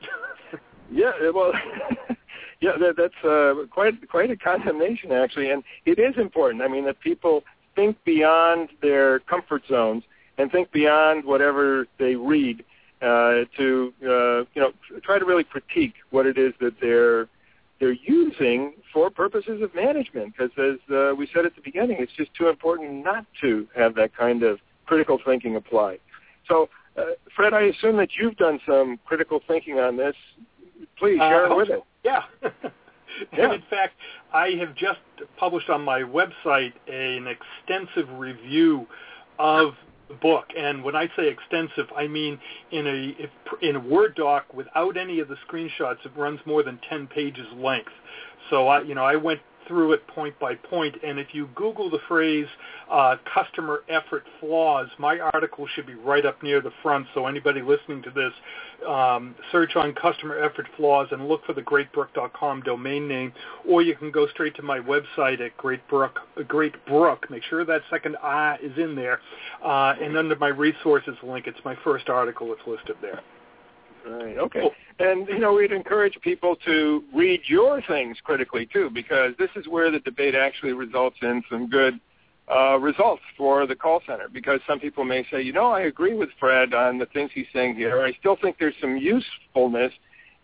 yeah, 0.92 1.12
well, 1.34 1.52
yeah, 2.60 2.72
that, 2.78 2.94
that's 2.96 3.24
uh, 3.24 3.66
quite 3.70 4.06
quite 4.08 4.30
a 4.30 4.36
condemnation 4.36 5.12
actually, 5.12 5.50
and 5.50 5.64
it 5.86 5.98
is 5.98 6.14
important. 6.18 6.62
I 6.62 6.68
mean, 6.68 6.84
that 6.84 7.00
people 7.00 7.42
think 7.74 7.96
beyond 8.04 8.68
their 8.82 9.20
comfort 9.20 9.62
zones 9.68 10.02
and 10.38 10.52
think 10.52 10.70
beyond 10.72 11.24
whatever 11.24 11.86
they 11.98 12.16
read 12.16 12.62
uh, 13.02 13.44
to 13.56 13.92
uh, 14.02 14.38
you 14.54 14.62
know 14.62 14.72
try 15.02 15.18
to 15.18 15.24
really 15.24 15.44
critique 15.44 15.94
what 16.10 16.26
it 16.26 16.38
is 16.38 16.52
that 16.60 16.74
they're 16.80 17.28
they're 17.78 17.92
using 17.92 18.72
for 18.92 19.10
purposes 19.10 19.62
of 19.62 19.74
management. 19.74 20.34
Because 20.36 20.50
as 20.58 20.94
uh, 20.94 21.14
we 21.14 21.28
said 21.34 21.44
at 21.44 21.54
the 21.54 21.62
beginning, 21.62 21.98
it's 22.00 22.12
just 22.16 22.32
too 22.34 22.48
important 22.48 23.04
not 23.04 23.26
to 23.42 23.66
have 23.76 23.94
that 23.96 24.16
kind 24.16 24.42
of 24.42 24.58
critical 24.86 25.18
thinking 25.24 25.56
applied. 25.56 26.00
So, 26.48 26.68
uh, 26.96 27.02
Fred, 27.34 27.52
I 27.52 27.62
assume 27.62 27.96
that 27.98 28.10
you've 28.18 28.36
done 28.36 28.60
some 28.66 28.98
critical 29.04 29.40
thinking 29.46 29.78
on 29.78 29.96
this. 29.96 30.14
Please 30.98 31.18
share 31.18 31.50
uh, 31.50 31.52
it 31.52 31.56
with 31.56 31.70
us. 31.70 31.82
Yeah. 32.04 32.22
and 33.32 33.52
in 33.52 33.62
fact, 33.68 33.94
I 34.32 34.50
have 34.60 34.74
just 34.74 35.00
published 35.36 35.68
on 35.68 35.82
my 35.82 36.00
website 36.00 36.72
an 36.88 37.26
extensive 37.26 38.08
review 38.18 38.86
of 39.38 39.74
book. 40.14 40.46
And 40.56 40.82
when 40.82 40.96
I 40.96 41.08
say 41.16 41.28
extensive, 41.28 41.86
I 41.96 42.06
mean 42.06 42.38
in 42.70 42.86
a 42.86 43.22
if, 43.22 43.30
in 43.62 43.76
a 43.76 43.80
Word 43.80 44.14
doc 44.14 44.52
without 44.54 44.96
any 44.96 45.20
of 45.20 45.28
the 45.28 45.36
screenshots, 45.48 46.04
it 46.04 46.12
runs 46.16 46.40
more 46.46 46.62
than 46.62 46.78
10 46.88 47.06
pages 47.08 47.46
length. 47.56 47.92
So 48.50 48.68
I, 48.68 48.82
you 48.82 48.94
know, 48.94 49.04
I 49.04 49.16
went 49.16 49.40
through 49.66 49.92
it 49.92 50.06
point 50.08 50.38
by 50.38 50.54
point. 50.54 50.96
And 51.04 51.18
if 51.18 51.28
you 51.32 51.48
Google 51.54 51.90
the 51.90 52.00
phrase 52.08 52.46
uh, 52.90 53.16
customer 53.32 53.82
effort 53.88 54.24
flaws, 54.40 54.88
my 54.98 55.18
article 55.18 55.66
should 55.74 55.86
be 55.86 55.94
right 55.94 56.24
up 56.24 56.42
near 56.42 56.60
the 56.60 56.72
front. 56.82 57.06
So 57.14 57.26
anybody 57.26 57.62
listening 57.62 58.02
to 58.02 58.10
this, 58.10 58.32
um, 58.86 59.34
search 59.52 59.76
on 59.76 59.94
customer 59.94 60.38
effort 60.38 60.66
flaws 60.76 61.08
and 61.10 61.28
look 61.28 61.44
for 61.44 61.52
the 61.52 61.62
greatbrook.com 61.62 62.62
domain 62.62 63.08
name, 63.08 63.32
or 63.68 63.82
you 63.82 63.96
can 63.96 64.10
go 64.10 64.26
straight 64.28 64.54
to 64.56 64.62
my 64.62 64.78
website 64.78 65.40
at 65.40 65.56
Greatbrook, 65.56 66.12
Greatbrook. 66.38 67.30
Make 67.30 67.42
sure 67.44 67.64
that 67.64 67.82
second 67.90 68.16
I 68.22 68.56
is 68.62 68.76
in 68.78 68.94
there. 68.94 69.20
Uh, 69.64 69.94
and 70.00 70.16
under 70.16 70.36
my 70.36 70.48
resources 70.48 71.16
link, 71.22 71.46
it's 71.46 71.58
my 71.64 71.76
first 71.82 72.08
article 72.08 72.48
that's 72.48 72.66
listed 72.66 72.96
there. 73.00 73.20
Right. 74.06 74.38
Okay. 74.38 74.60
Cool. 74.60 74.70
And 74.98 75.26
you 75.28 75.38
know, 75.38 75.54
we'd 75.54 75.72
encourage 75.72 76.18
people 76.22 76.56
to 76.64 77.02
read 77.14 77.40
your 77.46 77.82
things 77.82 78.18
critically 78.22 78.66
too, 78.72 78.88
because 78.90 79.32
this 79.38 79.50
is 79.56 79.66
where 79.66 79.90
the 79.90 79.98
debate 80.00 80.34
actually 80.34 80.72
results 80.72 81.16
in 81.22 81.42
some 81.50 81.68
good 81.68 81.98
uh, 82.48 82.78
results 82.78 83.22
for 83.36 83.66
the 83.66 83.74
call 83.74 84.00
center. 84.06 84.28
Because 84.32 84.60
some 84.66 84.78
people 84.78 85.04
may 85.04 85.26
say, 85.30 85.42
you 85.42 85.52
know, 85.52 85.72
I 85.72 85.82
agree 85.82 86.14
with 86.14 86.28
Fred 86.38 86.72
on 86.72 86.98
the 86.98 87.06
things 87.06 87.30
he's 87.34 87.46
saying 87.52 87.74
here. 87.74 88.02
I 88.02 88.12
still 88.20 88.36
think 88.40 88.56
there's 88.58 88.76
some 88.80 88.96
usefulness 88.96 89.92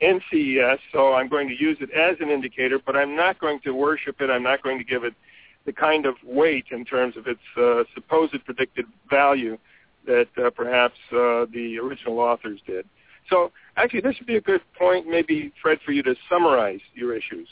in 0.00 0.20
CES, 0.30 0.80
so 0.92 1.14
I'm 1.14 1.28
going 1.28 1.46
to 1.46 1.54
use 1.54 1.78
it 1.80 1.90
as 1.92 2.16
an 2.20 2.28
indicator, 2.28 2.80
but 2.84 2.96
I'm 2.96 3.14
not 3.14 3.38
going 3.38 3.60
to 3.60 3.70
worship 3.70 4.20
it. 4.20 4.30
I'm 4.30 4.42
not 4.42 4.60
going 4.64 4.78
to 4.78 4.84
give 4.84 5.04
it 5.04 5.14
the 5.64 5.72
kind 5.72 6.06
of 6.06 6.16
weight 6.24 6.64
in 6.72 6.84
terms 6.84 7.16
of 7.16 7.28
its 7.28 7.40
uh, 7.56 7.84
supposed 7.94 8.44
predicted 8.44 8.86
value 9.08 9.56
that 10.04 10.26
uh, 10.36 10.50
perhaps 10.50 10.98
uh, 11.12 11.46
the 11.52 11.78
original 11.80 12.18
authors 12.18 12.60
did. 12.66 12.84
So 13.30 13.52
actually, 13.76 14.00
this 14.00 14.16
would 14.18 14.26
be 14.26 14.36
a 14.36 14.40
good 14.40 14.60
point, 14.78 15.06
maybe, 15.06 15.52
Fred, 15.62 15.78
for 15.84 15.92
you 15.92 16.02
to 16.02 16.14
summarize 16.28 16.80
your 16.94 17.14
issues. 17.14 17.48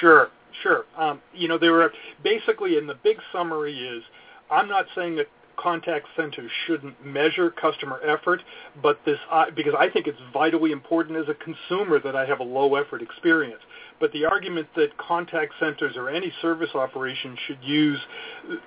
Sure, 0.00 0.30
sure. 0.62 0.84
Um, 0.96 1.20
you 1.34 1.48
know, 1.48 1.58
there 1.58 1.80
are 1.82 1.92
basically, 2.22 2.78
in 2.78 2.86
the 2.86 2.96
big 3.02 3.18
summary 3.32 3.76
is, 3.76 4.02
I'm 4.50 4.68
not 4.68 4.86
saying 4.94 5.16
that 5.16 5.26
contact 5.56 6.06
centers 6.16 6.50
shouldn't 6.66 7.04
measure 7.04 7.50
customer 7.50 8.00
effort, 8.06 8.42
but 8.82 8.98
this 9.06 9.18
because 9.54 9.74
I 9.78 9.88
think 9.88 10.06
it's 10.06 10.18
vitally 10.32 10.72
important 10.72 11.16
as 11.16 11.26
a 11.28 11.34
consumer 11.34 12.00
that 12.00 12.16
I 12.16 12.26
have 12.26 12.40
a 12.40 12.44
low 12.44 12.74
effort 12.74 13.02
experience. 13.02 13.60
But 14.00 14.12
the 14.12 14.24
argument 14.24 14.68
that 14.76 14.96
contact 14.98 15.52
centers 15.60 15.96
or 15.96 16.08
any 16.08 16.32
service 16.42 16.70
operation 16.74 17.36
should 17.46 17.58
use 17.62 17.98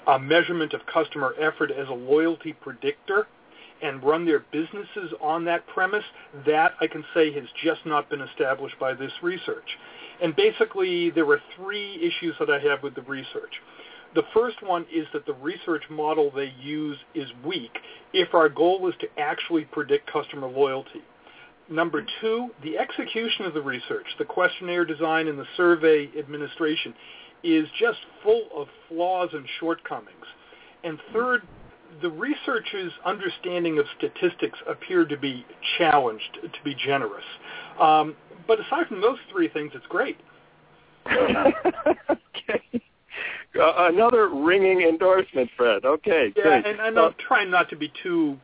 a 0.07 0.17
measurement 0.17 0.73
of 0.73 0.81
customer 0.91 1.33
effort 1.39 1.71
as 1.71 1.87
a 1.89 1.93
loyalty 1.93 2.53
predictor 2.53 3.27
and 3.81 4.03
run 4.03 4.25
their 4.25 4.39
businesses 4.51 5.13
on 5.21 5.45
that 5.45 5.65
premise, 5.67 6.03
that 6.45 6.73
I 6.81 6.87
can 6.87 7.03
say 7.13 7.31
has 7.33 7.45
just 7.63 7.85
not 7.85 8.09
been 8.09 8.21
established 8.21 8.79
by 8.79 8.93
this 8.93 9.11
research. 9.21 9.77
And 10.21 10.35
basically, 10.35 11.11
there 11.11 11.25
were 11.25 11.41
three 11.55 11.95
issues 12.01 12.35
that 12.39 12.49
I 12.49 12.59
have 12.59 12.83
with 12.83 12.95
the 12.95 13.03
research. 13.03 13.53
The 14.15 14.23
first 14.33 14.63
one 14.63 14.85
is 14.91 15.05
that 15.13 15.25
the 15.25 15.33
research 15.33 15.83
model 15.89 16.31
they 16.31 16.53
use 16.59 16.97
is 17.13 17.27
weak 17.45 17.77
if 18.13 18.33
our 18.33 18.49
goal 18.49 18.87
is 18.87 18.95
to 19.01 19.07
actually 19.19 19.65
predict 19.65 20.11
customer 20.11 20.47
loyalty. 20.47 21.03
Number 21.69 22.05
two, 22.21 22.49
the 22.63 22.77
execution 22.77 23.45
of 23.45 23.53
the 23.53 23.61
research, 23.61 24.05
the 24.17 24.25
questionnaire 24.25 24.85
design 24.85 25.27
and 25.27 25.37
the 25.37 25.45
survey 25.57 26.09
administration 26.17 26.93
is 27.43 27.67
just 27.79 27.99
full 28.23 28.47
of 28.55 28.67
flaws 28.87 29.29
and 29.33 29.45
shortcomings. 29.59 30.25
And 30.83 30.97
third, 31.13 31.41
the 32.01 32.09
researchers' 32.09 32.91
understanding 33.05 33.79
of 33.79 33.85
statistics 33.97 34.59
appear 34.67 35.05
to 35.05 35.17
be 35.17 35.45
challenged, 35.77 36.37
to 36.41 36.63
be 36.63 36.75
generous. 36.75 37.23
Um, 37.79 38.15
but 38.47 38.59
aside 38.59 38.87
from 38.87 39.01
those 39.01 39.17
three 39.31 39.49
things, 39.49 39.71
it's 39.75 39.85
great. 39.87 40.17
okay. 41.07 42.61
Uh, 43.59 43.89
another 43.91 44.29
ringing 44.29 44.81
endorsement, 44.81 45.49
Fred. 45.57 45.85
Okay, 45.85 46.33
yeah, 46.35 46.43
great. 46.43 46.65
and, 46.65 46.79
and 46.79 46.99
I'm 46.99 47.15
trying 47.27 47.49
not 47.49 47.69
to 47.69 47.75
be 47.75 47.91
too 48.03 48.37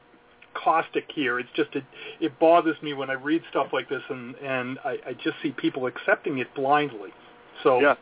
caustic 0.54 1.06
here. 1.14 1.40
It's 1.40 1.50
just 1.56 1.76
it, 1.76 1.84
it 2.20 2.40
bothers 2.40 2.78
me 2.82 2.94
when 2.94 3.10
I 3.10 3.14
read 3.14 3.42
stuff 3.50 3.68
like 3.74 3.90
this, 3.90 4.02
and 4.10 4.36
and 4.36 4.80
I, 4.84 4.98
I 5.08 5.14
just 5.14 5.36
see 5.44 5.52
people 5.52 5.88
accepting 5.88 6.40
it 6.40 6.48
blindly. 6.56 7.10
So 7.64 7.80
yeah. 7.80 7.96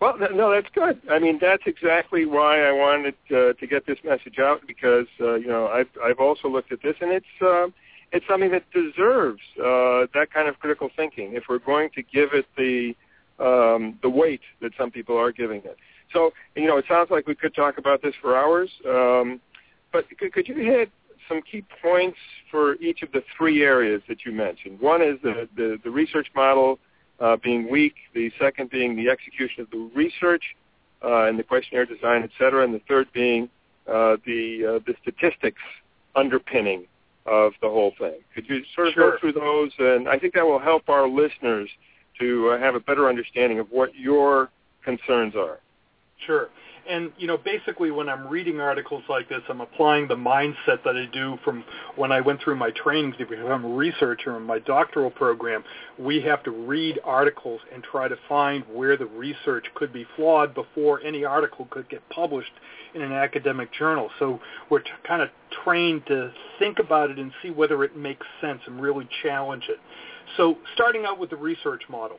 Well, 0.00 0.16
no, 0.18 0.50
that's 0.50 0.68
good. 0.74 1.00
I 1.10 1.18
mean, 1.18 1.38
that's 1.40 1.62
exactly 1.66 2.26
why 2.26 2.62
I 2.62 2.72
wanted 2.72 3.14
uh, 3.30 3.52
to 3.52 3.66
get 3.66 3.86
this 3.86 3.98
message 4.04 4.38
out 4.38 4.60
because 4.66 5.06
uh, 5.20 5.34
you 5.34 5.48
know 5.48 5.68
I've 5.68 5.88
I've 6.02 6.18
also 6.18 6.48
looked 6.48 6.72
at 6.72 6.82
this, 6.82 6.96
and 7.00 7.12
it's 7.12 7.26
uh, 7.40 7.68
it's 8.12 8.26
something 8.28 8.50
that 8.50 8.64
deserves 8.72 9.40
uh, 9.58 10.06
that 10.14 10.28
kind 10.32 10.48
of 10.48 10.58
critical 10.58 10.90
thinking 10.96 11.34
if 11.34 11.44
we're 11.48 11.58
going 11.58 11.90
to 11.94 12.02
give 12.02 12.30
it 12.32 12.46
the 12.56 12.94
um, 13.38 13.98
the 14.02 14.08
weight 14.08 14.42
that 14.60 14.72
some 14.78 14.90
people 14.90 15.16
are 15.16 15.32
giving 15.32 15.58
it. 15.58 15.76
So 16.12 16.32
you 16.56 16.66
know, 16.66 16.78
it 16.78 16.84
sounds 16.88 17.10
like 17.10 17.26
we 17.26 17.34
could 17.34 17.54
talk 17.54 17.78
about 17.78 18.02
this 18.02 18.14
for 18.20 18.36
hours, 18.36 18.70
um, 18.88 19.40
but 19.92 20.04
could, 20.18 20.32
could 20.32 20.48
you 20.48 20.56
hit 20.56 20.90
some 21.28 21.40
key 21.42 21.64
points 21.80 22.18
for 22.50 22.74
each 22.76 23.02
of 23.02 23.12
the 23.12 23.22
three 23.36 23.62
areas 23.62 24.02
that 24.08 24.24
you 24.26 24.32
mentioned? 24.32 24.80
One 24.80 25.00
is 25.02 25.18
the 25.22 25.48
the, 25.56 25.78
the 25.82 25.90
research 25.90 26.28
model 26.34 26.78
uh, 27.22 27.36
being 27.36 27.70
weak, 27.70 27.94
the 28.14 28.30
second 28.40 28.68
being 28.70 28.96
the 28.96 29.08
execution 29.08 29.62
of 29.62 29.70
the 29.70 29.90
research 29.94 30.42
uh, 31.04 31.26
and 31.26 31.38
the 31.38 31.42
questionnaire 31.42 31.86
design, 31.86 32.22
et 32.22 32.30
cetera, 32.38 32.64
and 32.64 32.74
the 32.74 32.82
third 32.88 33.06
being 33.12 33.48
uh, 33.86 34.16
the, 34.26 34.42
uh, 34.76 34.78
the 34.86 34.94
statistics 35.02 35.62
underpinning 36.14 36.84
of 37.24 37.52
the 37.62 37.68
whole 37.68 37.92
thing. 37.98 38.18
Could 38.34 38.48
you 38.48 38.62
sort 38.74 38.88
of 38.88 38.94
sure. 38.94 39.12
go 39.12 39.18
through 39.18 39.32
those? 39.32 39.70
And 39.78 40.08
I 40.08 40.18
think 40.18 40.34
that 40.34 40.44
will 40.44 40.58
help 40.58 40.88
our 40.88 41.08
listeners 41.08 41.68
to 42.20 42.50
uh, 42.50 42.58
have 42.58 42.74
a 42.74 42.80
better 42.80 43.08
understanding 43.08 43.58
of 43.58 43.68
what 43.70 43.94
your 43.94 44.50
concerns 44.84 45.34
are. 45.36 45.60
Sure. 46.26 46.48
And 46.88 47.12
you 47.16 47.26
know, 47.26 47.36
basically, 47.36 47.90
when 47.90 48.08
I'm 48.08 48.26
reading 48.26 48.60
articles 48.60 49.02
like 49.08 49.28
this, 49.28 49.42
I'm 49.48 49.60
applying 49.60 50.08
the 50.08 50.16
mindset 50.16 50.82
that 50.84 50.96
I 50.96 51.06
do 51.12 51.38
from 51.44 51.64
when 51.96 52.10
I 52.10 52.20
went 52.20 52.40
through 52.42 52.56
my 52.56 52.70
training 52.70 53.14
to 53.18 53.26
become 53.26 53.64
a 53.64 53.68
researcher 53.68 54.36
in 54.36 54.42
my 54.42 54.58
doctoral 54.58 55.10
program. 55.10 55.62
We 55.98 56.20
have 56.22 56.42
to 56.44 56.50
read 56.50 56.98
articles 57.04 57.60
and 57.72 57.82
try 57.84 58.08
to 58.08 58.16
find 58.28 58.64
where 58.72 58.96
the 58.96 59.06
research 59.06 59.66
could 59.74 59.92
be 59.92 60.06
flawed 60.16 60.54
before 60.54 61.00
any 61.02 61.24
article 61.24 61.68
could 61.70 61.88
get 61.88 62.06
published 62.10 62.52
in 62.94 63.02
an 63.02 63.12
academic 63.12 63.72
journal. 63.72 64.10
So 64.18 64.40
we're 64.68 64.80
t- 64.80 64.90
kind 65.06 65.22
of 65.22 65.28
trained 65.64 66.06
to 66.06 66.32
think 66.58 66.78
about 66.78 67.10
it 67.10 67.18
and 67.18 67.32
see 67.42 67.50
whether 67.50 67.84
it 67.84 67.96
makes 67.96 68.26
sense 68.40 68.60
and 68.66 68.80
really 68.80 69.08
challenge 69.22 69.64
it. 69.68 69.78
So 70.36 70.58
starting 70.74 71.04
out 71.04 71.18
with 71.18 71.30
the 71.30 71.36
research 71.36 71.82
model 71.88 72.18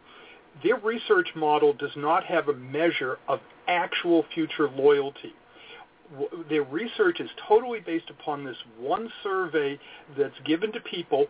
their 0.62 0.76
research 0.78 1.30
model 1.36 1.74
does 1.74 1.92
not 1.96 2.24
have 2.26 2.48
a 2.48 2.54
measure 2.54 3.18
of 3.28 3.40
actual 3.68 4.26
future 4.34 4.70
loyalty. 4.70 5.34
Their 6.50 6.64
research 6.64 7.20
is 7.20 7.30
totally 7.48 7.80
based 7.80 8.10
upon 8.10 8.44
this 8.44 8.58
one 8.78 9.12
survey 9.24 9.80
that's 10.18 10.36
given 10.46 10.72
to 10.74 10.80
people 10.82 11.28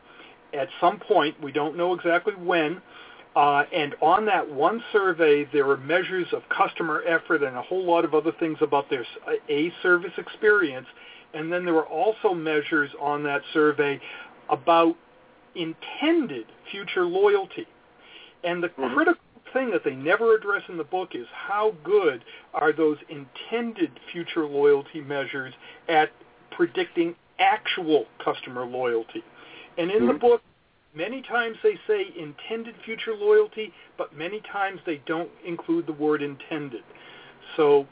at 0.53 0.67
some 0.79 0.99
point, 0.99 1.41
we 1.41 1.51
don't 1.51 1.75
know 1.75 1.93
exactly 1.93 2.33
when, 2.35 2.81
uh, 3.35 3.63
and 3.73 3.95
on 4.01 4.25
that 4.27 4.49
one 4.49 4.83
survey, 4.91 5.47
there 5.51 5.69
are 5.69 5.77
measures 5.77 6.27
of 6.31 6.43
customer 6.49 7.03
effort 7.07 7.43
and 7.43 7.57
a 7.57 7.61
whole 7.61 7.83
lot 7.83 8.05
of 8.05 8.13
other 8.13 8.31
things 8.39 8.57
about 8.61 8.89
their 8.89 9.05
a 9.49 9.73
service 9.81 10.11
experience. 10.17 10.87
And 11.33 11.51
then 11.51 11.65
there 11.65 11.75
are 11.75 11.87
also 11.87 12.33
measures 12.33 12.91
on 13.01 13.23
that 13.23 13.41
survey 13.53 13.99
about 14.49 14.95
intended 15.55 16.45
future 16.69 17.05
loyalty. 17.05 17.65
And 18.43 18.61
the 18.61 18.67
mm-hmm. 18.67 18.93
critical 18.93 19.23
thing 19.53 19.72
that 19.72 19.83
they 19.83 19.95
never 19.95 20.36
address 20.36 20.63
in 20.67 20.77
the 20.77 20.83
book 20.83 21.10
is 21.13 21.27
how 21.31 21.75
good 21.83 22.24
are 22.53 22.74
those 22.74 22.98
intended 23.10 23.91
future 24.12 24.45
loyalty 24.45 25.01
measures 25.01 25.53
at 25.88 26.10
predicting 26.51 27.15
actual 27.39 28.05
customer 28.24 28.65
loyalty. 28.65 29.24
And 29.77 29.89
in 29.89 30.00
mm-hmm. 30.00 30.07
the 30.07 30.13
book, 30.13 30.41
many 30.95 31.22
times 31.22 31.57
they 31.63 31.75
say 31.88 32.07
intended 32.17 32.75
future 32.86 33.15
loyalty, 33.15 33.74
but 33.98 34.15
many 34.15 34.41
times 34.51 34.79
they 34.86 35.01
don't 35.05 35.29
include 35.45 35.88
the 35.88 35.93
word 35.93 36.22
intended. 36.22 36.83
So, 37.57 37.88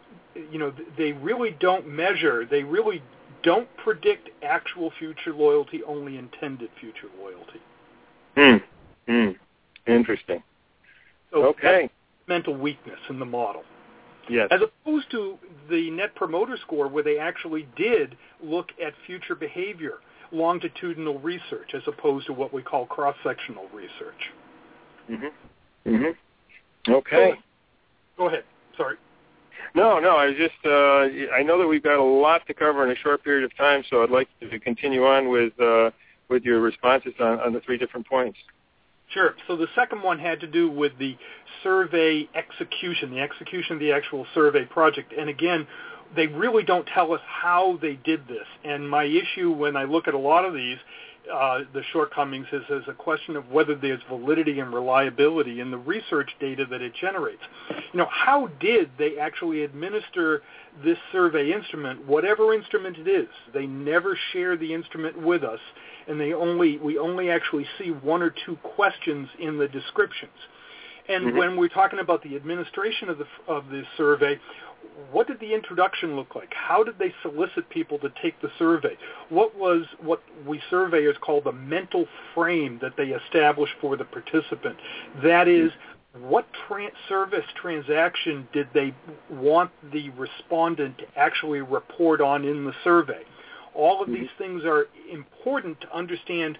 you 0.51 0.59
know, 0.59 0.73
they 0.97 1.11
really 1.13 1.55
don't 1.59 1.87
measure, 1.87 2.45
they 2.45 2.63
really 2.63 3.01
don't 3.43 3.67
predict 3.77 4.29
actual 4.43 4.91
future 4.99 5.33
loyalty, 5.33 5.81
only 5.83 6.17
intended 6.17 6.69
future 6.79 7.07
loyalty. 7.19 7.59
Hmm. 8.35 9.11
Hmm. 9.11 9.31
Interesting. 9.91 10.43
So 11.31 11.45
okay. 11.45 11.89
mental 12.27 12.55
weakness 12.55 12.99
in 13.09 13.19
the 13.19 13.25
model. 13.25 13.63
Yes. 14.29 14.47
As 14.51 14.61
opposed 14.61 15.09
to 15.11 15.37
the 15.69 15.89
Net 15.91 16.15
Promoter 16.15 16.57
Score, 16.61 16.87
where 16.87 17.03
they 17.03 17.17
actually 17.17 17.67
did 17.75 18.17
look 18.43 18.69
at 18.85 18.93
future 19.05 19.35
behavior, 19.35 19.95
longitudinal 20.31 21.19
research, 21.19 21.71
as 21.73 21.81
opposed 21.87 22.27
to 22.27 22.33
what 22.33 22.53
we 22.53 22.61
call 22.61 22.85
cross-sectional 22.85 23.67
research. 23.73 24.31
Mm-hmm. 25.09 25.89
Mm-hmm. 25.95 26.93
Okay. 26.93 27.33
Go 28.17 28.27
ahead. 28.27 28.43
Sorry. 28.77 28.97
No, 29.75 29.99
no. 29.99 30.17
I 30.17 30.31
just 30.31 30.53
uh, 30.65 31.35
I 31.35 31.43
know 31.43 31.57
that 31.59 31.67
we've 31.67 31.83
got 31.83 31.97
a 31.97 32.03
lot 32.03 32.45
to 32.47 32.53
cover 32.53 32.85
in 32.85 32.91
a 32.91 32.99
short 32.99 33.23
period 33.23 33.43
of 33.43 33.55
time, 33.57 33.83
so 33.89 34.03
I'd 34.03 34.09
like 34.09 34.27
to 34.39 34.59
continue 34.59 35.05
on 35.05 35.29
with 35.29 35.59
uh, 35.59 35.91
with 36.29 36.43
your 36.43 36.61
responses 36.61 37.13
on, 37.19 37.39
on 37.39 37.53
the 37.53 37.59
three 37.61 37.77
different 37.77 38.07
points. 38.07 38.37
Sure. 39.13 39.35
So 39.47 39.57
the 39.57 39.67
second 39.75 40.03
one 40.03 40.19
had 40.19 40.39
to 40.39 40.47
do 40.47 40.69
with 40.69 40.93
the 40.97 41.17
survey 41.63 42.29
execution, 42.33 43.11
the 43.11 43.19
execution 43.19 43.73
of 43.73 43.79
the 43.79 43.91
actual 43.91 44.25
survey 44.33 44.65
project. 44.65 45.13
And 45.17 45.29
again, 45.29 45.67
they 46.15 46.27
really 46.27 46.63
don't 46.63 46.87
tell 46.87 47.13
us 47.13 47.21
how 47.25 47.77
they 47.81 47.95
did 48.03 48.27
this. 48.27 48.45
And 48.63 48.89
my 48.89 49.03
issue 49.03 49.51
when 49.51 49.75
I 49.75 49.83
look 49.83 50.07
at 50.07 50.13
a 50.13 50.19
lot 50.19 50.45
of 50.45 50.53
these, 50.53 50.77
uh, 51.31 51.59
the 51.73 51.83
shortcomings 51.91 52.47
is 52.51 52.63
as 52.69 52.83
a 52.87 52.93
question 52.93 53.35
of 53.35 53.49
whether 53.49 53.75
there's 53.75 54.01
validity 54.09 54.59
and 54.59 54.73
reliability 54.73 55.59
in 55.59 55.71
the 55.71 55.77
research 55.77 56.29
data 56.39 56.65
that 56.69 56.81
it 56.81 56.93
generates. 56.99 57.41
You 57.69 57.99
know, 57.99 58.07
how 58.09 58.47
did 58.59 58.89
they 58.97 59.17
actually 59.17 59.63
administer 59.63 60.41
this 60.83 60.97
survey 61.11 61.51
instrument, 61.51 62.05
whatever 62.07 62.53
instrument 62.53 62.97
it 62.97 63.07
is? 63.07 63.27
They 63.53 63.65
never 63.65 64.17
share 64.31 64.57
the 64.57 64.73
instrument 64.73 65.21
with 65.21 65.43
us 65.43 65.59
and 66.07 66.19
they 66.19 66.33
only 66.33 66.77
we 66.77 66.97
only 66.97 67.29
actually 67.29 67.65
see 67.77 67.89
one 67.89 68.21
or 68.21 68.33
two 68.45 68.55
questions 68.57 69.29
in 69.39 69.57
the 69.57 69.67
descriptions. 69.67 70.31
And 71.07 71.27
Mhm. 71.27 71.37
when 71.37 71.57
we're 71.57 71.67
talking 71.67 71.99
about 71.99 72.21
the 72.21 72.35
administration 72.35 73.09
of 73.09 73.17
the 73.17 73.27
of 73.47 73.69
the 73.69 73.85
survey, 73.97 74.39
what 75.11 75.27
did 75.27 75.39
the 75.39 75.53
introduction 75.53 76.15
look 76.15 76.35
like? 76.35 76.53
How 76.53 76.83
did 76.83 76.97
they 76.97 77.13
solicit 77.21 77.69
people 77.69 77.99
to 77.99 78.11
take 78.21 78.39
the 78.41 78.49
survey? 78.57 78.97
What 79.29 79.57
was 79.57 79.85
what 80.01 80.21
we 80.45 80.61
surveyors 80.69 81.17
call 81.21 81.41
the 81.41 81.51
mental 81.51 82.07
frame 82.33 82.79
that 82.81 82.93
they 82.97 83.09
established 83.09 83.73
for 83.81 83.97
the 83.97 84.05
participant? 84.05 84.77
That 85.23 85.47
is, 85.47 85.71
what 86.19 86.45
service 87.07 87.45
transaction 87.61 88.47
did 88.53 88.67
they 88.73 88.93
want 89.29 89.71
the 89.91 90.09
respondent 90.11 90.97
to 90.99 91.05
actually 91.15 91.61
report 91.61 92.21
on 92.21 92.45
in 92.45 92.65
the 92.65 92.73
survey? 92.83 93.21
All 93.73 94.01
of 94.01 94.09
these 94.09 94.29
things 94.37 94.63
are 94.65 94.87
important 95.09 95.79
to 95.81 95.95
understand 95.95 96.57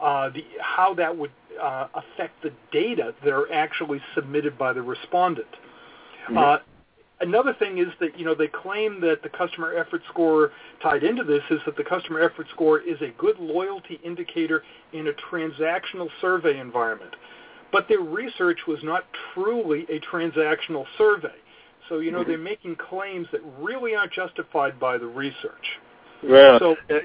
uh, 0.00 0.30
the, 0.30 0.44
how 0.60 0.94
that 0.94 1.14
would 1.16 1.30
uh, 1.62 1.88
affect 1.94 2.42
the 2.42 2.52
data 2.72 3.14
that 3.22 3.32
are 3.32 3.52
actually 3.52 4.00
submitted 4.14 4.58
by 4.58 4.72
the 4.72 4.82
respondent. 4.82 5.48
Mhm. 6.28 6.38
Uh, 6.38 6.58
another 7.24 7.54
thing 7.54 7.78
is 7.78 7.88
that 8.00 8.18
you 8.18 8.24
know 8.24 8.34
they 8.34 8.48
claim 8.48 9.00
that 9.00 9.22
the 9.22 9.28
customer 9.28 9.74
effort 9.74 10.02
score 10.08 10.52
tied 10.82 11.02
into 11.02 11.24
this 11.24 11.42
is 11.50 11.58
that 11.66 11.76
the 11.76 11.82
customer 11.84 12.20
effort 12.20 12.46
score 12.52 12.80
is 12.80 13.00
a 13.00 13.08
good 13.18 13.38
loyalty 13.38 13.98
indicator 14.04 14.62
in 14.92 15.08
a 15.08 15.12
transactional 15.12 16.08
survey 16.20 16.58
environment. 16.60 17.14
But 17.72 17.88
their 17.88 18.00
research 18.00 18.60
was 18.68 18.78
not 18.82 19.04
truly 19.32 19.86
a 19.88 19.98
transactional 20.00 20.84
survey. 20.96 21.34
So 21.88 21.98
you 21.98 22.12
know 22.12 22.22
Mhm. 22.22 22.26
they're 22.28 22.38
making 22.38 22.76
claims 22.76 23.26
that 23.32 23.40
really 23.58 23.94
aren't 23.96 24.12
justified 24.12 24.78
by 24.78 24.98
the 24.98 25.06
research. 25.06 25.78
Well, 26.22 26.58
So- 26.58 26.78
uh, 26.90 27.00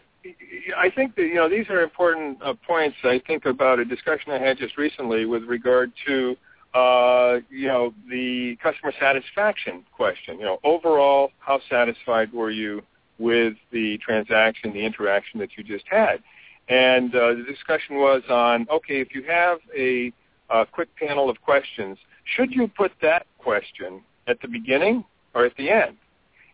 I 0.76 0.90
think 0.90 1.16
that 1.16 1.24
you 1.24 1.36
know 1.36 1.48
these 1.48 1.70
are 1.70 1.82
important 1.82 2.42
uh, 2.42 2.54
points. 2.54 2.98
I 3.04 3.20
think 3.20 3.46
about 3.46 3.80
a 3.80 3.86
discussion 3.86 4.34
I 4.34 4.38
had 4.38 4.58
just 4.58 4.78
recently 4.78 5.26
with 5.26 5.44
regard 5.46 5.92
to 6.08 6.38
uh, 6.74 7.40
you 7.50 7.68
know 7.68 7.94
the 8.10 8.58
customer 8.62 8.94
satisfaction 9.00 9.84
question. 9.92 10.38
You 10.40 10.46
know, 10.46 10.60
overall, 10.64 11.32
how 11.40 11.60
satisfied 11.70 12.32
were 12.34 12.52
you 12.52 12.82
with 13.18 13.56
the 13.72 13.98
transaction, 13.98 14.74
the 14.74 14.86
interaction 14.86 15.40
that 15.40 15.58
you 15.58 15.64
just 15.64 15.86
had? 15.88 16.24
And 16.70 17.14
uh, 17.16 17.34
the 17.34 17.44
discussion 17.48 17.96
was 17.96 18.22
on 18.30 18.68
okay, 18.70 19.02
if 19.02 19.16
you 19.16 19.24
have 19.24 19.60
a, 19.76 20.14
a 20.50 20.66
quick 20.66 20.96
panel 20.96 21.30
of 21.30 21.42
questions, 21.42 21.98
should 22.24 22.52
you 22.52 22.68
put 22.68 22.92
that 23.02 23.26
question 23.40 24.02
at 24.28 24.40
the 24.42 24.48
beginning 24.48 25.04
or 25.34 25.46
at 25.46 25.56
the 25.58 25.70
end? 25.70 25.98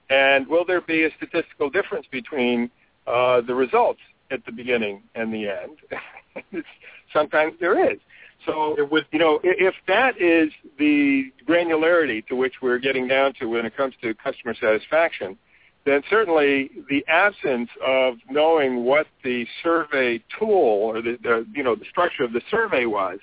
And 0.10 0.48
will 0.48 0.66
there 0.66 0.82
be 0.82 1.04
a 1.04 1.10
statistical 1.18 1.70
difference 1.70 2.06
between 2.10 2.70
uh, 3.08 3.42
the 3.42 3.56
results 3.56 4.00
at 4.32 4.46
the 4.46 4.52
beginning 4.52 5.02
and 5.16 5.34
the 5.34 5.50
end? 5.50 6.64
Sometimes 7.14 7.54
there 7.60 7.92
is. 7.92 8.00
So, 8.46 8.76
It 8.78 8.92
would 8.92 9.06
you 9.12 9.20
know, 9.20 9.40
if 9.44 9.74
that 9.88 10.22
is 10.22 10.52
the 10.78 11.32
granularity 11.48 12.26
to 12.28 12.36
which 12.36 12.54
we're 12.62 12.78
getting 12.78 13.08
down 13.08 13.34
to 13.40 13.48
when 13.48 13.66
it 13.66 13.76
comes 13.76 13.96
to 14.02 14.14
customer 14.14 14.54
satisfaction, 14.54 15.38
then 15.86 16.02
certainly 16.10 16.70
the 16.90 17.06
absence 17.08 17.70
of 17.86 18.16
knowing 18.30 18.84
what 18.84 19.08
the 19.24 19.48
survey 19.64 20.24
tool 20.38 20.50
or 20.50 21.02
the, 21.02 21.18
the 21.24 21.46
you 21.54 21.64
know 21.64 21.76
the 21.76 21.86
structure 21.90 22.24
of 22.24 22.34
the 22.34 22.42
survey 22.52 22.86
was 22.86 23.20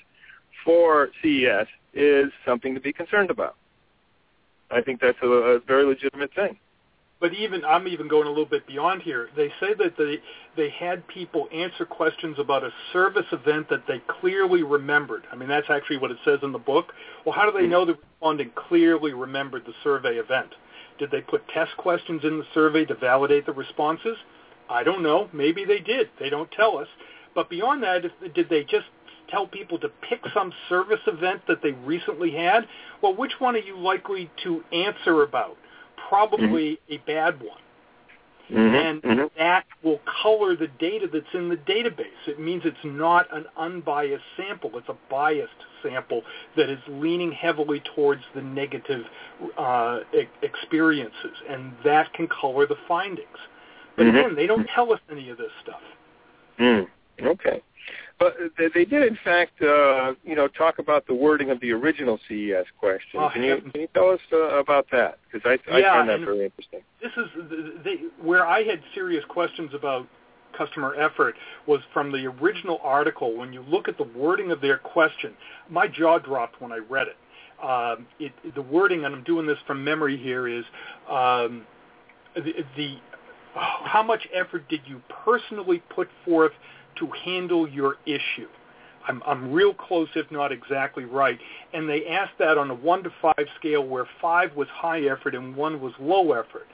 for 0.64 1.10
CES 1.22 1.66
is 1.92 2.32
something 2.46 2.74
to 2.74 2.80
be 2.80 2.92
concerned 2.92 3.30
about. 3.30 3.56
I 4.70 4.80
think 4.80 5.00
that's 5.00 5.18
a, 5.22 5.26
a 5.26 5.60
very 5.60 5.84
legitimate 5.84 6.32
thing. 6.34 6.58
But 7.22 7.34
even 7.34 7.64
I'm 7.64 7.86
even 7.86 8.08
going 8.08 8.26
a 8.26 8.30
little 8.30 8.44
bit 8.44 8.66
beyond 8.66 9.02
here. 9.02 9.28
They 9.36 9.48
say 9.60 9.74
that 9.78 9.96
they 9.96 10.18
they 10.56 10.70
had 10.70 11.06
people 11.06 11.48
answer 11.54 11.86
questions 11.86 12.36
about 12.40 12.64
a 12.64 12.70
service 12.92 13.26
event 13.30 13.68
that 13.70 13.86
they 13.86 14.02
clearly 14.20 14.64
remembered. 14.64 15.22
I 15.30 15.36
mean, 15.36 15.48
that's 15.48 15.70
actually 15.70 15.98
what 15.98 16.10
it 16.10 16.16
says 16.24 16.40
in 16.42 16.50
the 16.50 16.58
book. 16.58 16.92
Well, 17.24 17.32
how 17.32 17.48
do 17.48 17.56
they 17.56 17.66
hmm. 17.66 17.70
know 17.70 17.84
the 17.84 17.94
respondent 17.94 18.56
clearly 18.56 19.12
remembered 19.12 19.62
the 19.64 19.72
survey 19.84 20.16
event? 20.16 20.48
Did 20.98 21.12
they 21.12 21.20
put 21.20 21.46
test 21.48 21.70
questions 21.76 22.22
in 22.24 22.38
the 22.38 22.44
survey 22.54 22.84
to 22.86 22.94
validate 22.96 23.46
the 23.46 23.52
responses? 23.52 24.16
I 24.68 24.82
don't 24.82 25.04
know. 25.04 25.28
Maybe 25.32 25.64
they 25.64 25.78
did. 25.78 26.10
They 26.18 26.28
don't 26.28 26.50
tell 26.50 26.76
us. 26.76 26.88
But 27.36 27.48
beyond 27.48 27.84
that, 27.84 28.04
if, 28.04 28.34
did 28.34 28.48
they 28.48 28.64
just 28.64 28.86
tell 29.30 29.46
people 29.46 29.78
to 29.78 29.88
pick 30.08 30.20
some 30.34 30.52
service 30.68 31.00
event 31.06 31.42
that 31.46 31.62
they 31.62 31.70
recently 31.70 32.32
had? 32.32 32.66
Well, 33.00 33.14
which 33.14 33.32
one 33.38 33.54
are 33.54 33.60
you 33.60 33.78
likely 33.78 34.28
to 34.42 34.64
answer 34.72 35.22
about? 35.22 35.56
Probably 36.12 36.78
a 36.90 36.98
bad 36.98 37.40
one. 37.40 37.56
And 38.50 39.02
Mhm. 39.02 39.30
that 39.38 39.64
will 39.82 39.98
color 40.04 40.54
the 40.54 40.66
data 40.66 41.06
that's 41.06 41.32
in 41.32 41.48
the 41.48 41.56
database. 41.56 42.26
It 42.26 42.38
means 42.38 42.66
it's 42.66 42.84
not 42.84 43.32
an 43.32 43.46
unbiased 43.56 44.24
sample. 44.36 44.76
It's 44.76 44.90
a 44.90 44.96
biased 45.08 45.64
sample 45.82 46.22
that 46.56 46.68
is 46.68 46.78
leaning 46.86 47.32
heavily 47.32 47.80
towards 47.80 48.22
the 48.34 48.42
negative 48.42 49.06
uh, 49.56 50.00
e- 50.12 50.28
experiences, 50.42 51.36
and 51.48 51.72
that 51.82 52.12
can 52.12 52.28
color 52.28 52.66
the 52.66 52.76
findings. 52.86 53.38
But 53.96 54.04
Mhm. 54.04 54.08
again, 54.10 54.34
they 54.34 54.46
don't 54.46 54.68
tell 54.68 54.92
us 54.92 55.00
any 55.10 55.30
of 55.30 55.38
this 55.38 55.52
stuff. 55.62 55.82
Mm, 56.58 56.88
okay. 57.22 57.62
But 58.22 58.36
they, 58.56 58.68
they 58.72 58.84
did, 58.84 59.02
in 59.02 59.18
fact, 59.24 59.60
uh, 59.60 60.14
you 60.22 60.36
know, 60.36 60.46
talk 60.46 60.78
about 60.78 61.08
the 61.08 61.14
wording 61.14 61.50
of 61.50 61.60
the 61.60 61.72
original 61.72 62.20
CES 62.28 62.66
question. 62.78 63.18
Oh, 63.18 63.28
can 63.32 63.42
you 63.42 63.56
can 63.72 63.80
you 63.80 63.88
tell 63.94 64.10
us 64.10 64.20
uh, 64.32 64.60
about 64.60 64.86
that? 64.92 65.18
Because 65.26 65.44
I, 65.44 65.72
I 65.72 65.78
Yeah, 65.80 65.92
find 65.94 66.08
that 66.08 66.20
very 66.20 66.44
interesting. 66.44 66.80
This 67.02 67.10
is 67.16 67.26
they, 67.84 67.96
where 68.24 68.46
I 68.46 68.62
had 68.62 68.80
serious 68.94 69.24
questions 69.28 69.72
about 69.74 70.06
customer 70.56 70.94
effort 70.94 71.34
was 71.66 71.80
from 71.92 72.12
the 72.12 72.26
original 72.26 72.78
article. 72.84 73.36
When 73.36 73.52
you 73.52 73.62
look 73.62 73.88
at 73.88 73.98
the 73.98 74.04
wording 74.04 74.52
of 74.52 74.60
their 74.60 74.78
question, 74.78 75.34
my 75.68 75.88
jaw 75.88 76.18
dropped 76.18 76.60
when 76.60 76.70
I 76.70 76.78
read 76.78 77.08
it. 77.08 77.16
Um, 77.60 78.06
it 78.20 78.32
the 78.54 78.62
wording, 78.62 79.04
and 79.04 79.16
I'm 79.16 79.24
doing 79.24 79.46
this 79.46 79.58
from 79.66 79.82
memory 79.82 80.16
here, 80.16 80.46
is 80.46 80.64
um, 81.10 81.66
the, 82.36 82.52
the 82.76 82.98
how 83.54 84.02
much 84.02 84.28
effort 84.32 84.68
did 84.68 84.80
you 84.86 85.02
personally 85.24 85.82
put 85.94 86.08
forth 86.24 86.52
to 86.96 87.08
handle 87.24 87.68
your 87.68 87.96
issue? 88.06 88.48
I'm, 89.06 89.22
I'm 89.26 89.52
real 89.52 89.74
close, 89.74 90.08
if 90.14 90.30
not 90.30 90.52
exactly 90.52 91.04
right. 91.04 91.38
And 91.72 91.88
they 91.88 92.06
asked 92.06 92.38
that 92.38 92.56
on 92.58 92.70
a 92.70 92.74
one 92.74 93.02
to 93.02 93.10
five 93.20 93.46
scale, 93.58 93.84
where 93.84 94.06
five 94.20 94.54
was 94.54 94.68
high 94.68 95.02
effort 95.02 95.34
and 95.34 95.56
one 95.56 95.80
was 95.80 95.92
low 95.98 96.32
effort. 96.32 96.66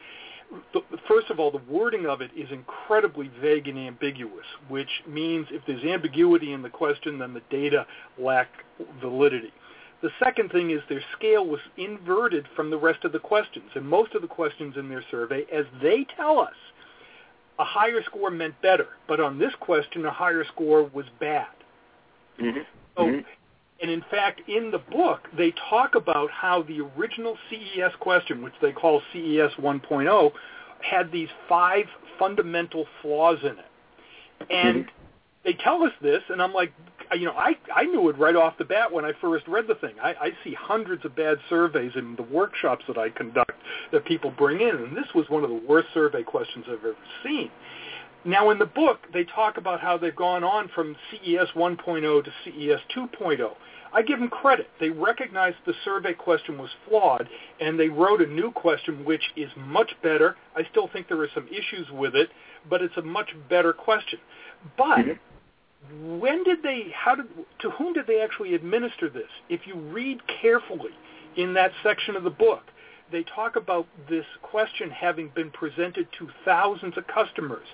First 1.06 1.30
of 1.30 1.38
all, 1.38 1.50
the 1.50 1.60
wording 1.70 2.06
of 2.06 2.22
it 2.22 2.30
is 2.34 2.50
incredibly 2.50 3.30
vague 3.40 3.68
and 3.68 3.78
ambiguous, 3.78 4.46
which 4.68 4.88
means 5.06 5.46
if 5.50 5.62
there's 5.66 5.84
ambiguity 5.84 6.52
in 6.52 6.62
the 6.62 6.70
question, 6.70 7.18
then 7.18 7.34
the 7.34 7.42
data 7.50 7.86
lack 8.18 8.48
validity. 9.00 9.52
The 10.00 10.10
second 10.22 10.50
thing 10.50 10.70
is 10.70 10.80
their 10.88 11.02
scale 11.16 11.44
was 11.44 11.60
inverted 11.76 12.46
from 12.56 12.70
the 12.70 12.78
rest 12.78 13.04
of 13.04 13.12
the 13.12 13.18
questions. 13.18 13.70
And 13.74 13.86
most 13.86 14.14
of 14.14 14.22
the 14.22 14.28
questions 14.28 14.76
in 14.76 14.88
their 14.88 15.04
survey, 15.10 15.44
as 15.52 15.66
they 15.82 16.06
tell 16.16 16.38
us, 16.38 16.54
a 17.58 17.64
higher 17.64 18.02
score 18.04 18.30
meant 18.30 18.60
better. 18.62 18.88
But 19.06 19.20
on 19.20 19.38
this 19.38 19.52
question, 19.60 20.06
a 20.06 20.10
higher 20.10 20.44
score 20.44 20.84
was 20.92 21.06
bad. 21.18 21.48
Mm-hmm. 22.40 22.60
So, 22.96 23.04
Mhm. 23.04 23.24
and 23.80 23.90
in 23.90 24.02
fact, 24.02 24.48
in 24.48 24.70
the 24.70 24.78
book, 24.78 25.28
they 25.32 25.52
talk 25.52 25.94
about 25.94 26.30
how 26.30 26.62
the 26.62 26.80
original 26.96 27.36
CES 27.48 27.94
question, 27.96 28.42
which 28.42 28.54
they 28.60 28.72
call 28.72 29.02
CES 29.12 29.54
1.0, 29.56 30.32
had 30.80 31.10
these 31.10 31.30
five 31.48 31.88
fundamental 32.18 32.86
flaws 33.02 33.42
in 33.42 33.58
it. 33.58 34.50
And 34.50 34.84
mm-hmm. 34.84 34.96
they 35.44 35.54
tell 35.54 35.84
us 35.84 35.92
this, 36.00 36.22
and 36.28 36.40
I'm 36.40 36.52
like, 36.52 36.72
you 37.14 37.26
know, 37.26 37.32
I, 37.32 37.56
I 37.74 37.84
knew 37.84 38.08
it 38.08 38.18
right 38.18 38.36
off 38.36 38.58
the 38.58 38.64
bat 38.64 38.92
when 38.92 39.04
I 39.04 39.12
first 39.20 39.46
read 39.48 39.66
the 39.66 39.74
thing. 39.76 39.94
I, 40.02 40.10
I 40.10 40.30
see 40.44 40.54
hundreds 40.54 41.04
of 41.04 41.16
bad 41.16 41.38
surveys 41.48 41.92
in 41.96 42.16
the 42.16 42.22
workshops 42.22 42.84
that 42.88 42.98
I 42.98 43.10
conduct 43.10 43.52
that 43.92 44.04
people 44.04 44.30
bring 44.30 44.60
in, 44.60 44.76
and 44.76 44.96
this 44.96 45.06
was 45.14 45.28
one 45.28 45.44
of 45.44 45.50
the 45.50 45.62
worst 45.68 45.88
survey 45.94 46.22
questions 46.22 46.66
I've 46.68 46.78
ever 46.78 46.96
seen. 47.24 47.50
Now, 48.24 48.50
in 48.50 48.58
the 48.58 48.66
book, 48.66 48.98
they 49.12 49.24
talk 49.24 49.56
about 49.56 49.80
how 49.80 49.96
they've 49.96 50.14
gone 50.14 50.44
on 50.44 50.68
from 50.74 50.96
CES 51.10 51.48
1.0 51.54 52.24
to 52.24 52.30
CES 52.44 52.80
2.0. 52.96 53.50
I 53.90 54.02
give 54.02 54.18
them 54.18 54.28
credit. 54.28 54.68
They 54.80 54.90
recognized 54.90 55.56
the 55.64 55.72
survey 55.84 56.12
question 56.12 56.58
was 56.58 56.68
flawed, 56.86 57.26
and 57.60 57.80
they 57.80 57.88
wrote 57.88 58.20
a 58.20 58.26
new 58.26 58.50
question 58.50 59.04
which 59.04 59.22
is 59.36 59.50
much 59.56 59.92
better. 60.02 60.36
I 60.54 60.62
still 60.70 60.88
think 60.92 61.08
there 61.08 61.20
are 61.22 61.28
some 61.34 61.48
issues 61.48 61.90
with 61.90 62.14
it, 62.14 62.28
but 62.68 62.82
it's 62.82 62.96
a 62.98 63.02
much 63.02 63.30
better 63.48 63.72
question. 63.72 64.18
But 64.76 64.98
mm-hmm 64.98 65.27
when 66.02 66.44
did 66.44 66.62
they 66.62 66.86
how 66.94 67.14
did 67.14 67.26
to 67.60 67.70
whom 67.70 67.92
did 67.92 68.06
they 68.06 68.20
actually 68.20 68.54
administer 68.54 69.08
this 69.08 69.28
if 69.48 69.66
you 69.66 69.74
read 69.74 70.20
carefully 70.40 70.90
in 71.36 71.54
that 71.54 71.72
section 71.82 72.16
of 72.16 72.24
the 72.24 72.30
book 72.30 72.62
they 73.10 73.22
talk 73.22 73.56
about 73.56 73.86
this 74.08 74.26
question 74.42 74.90
having 74.90 75.30
been 75.34 75.50
presented 75.50 76.06
to 76.18 76.28
thousands 76.44 76.96
of 76.96 77.06
customers 77.06 77.66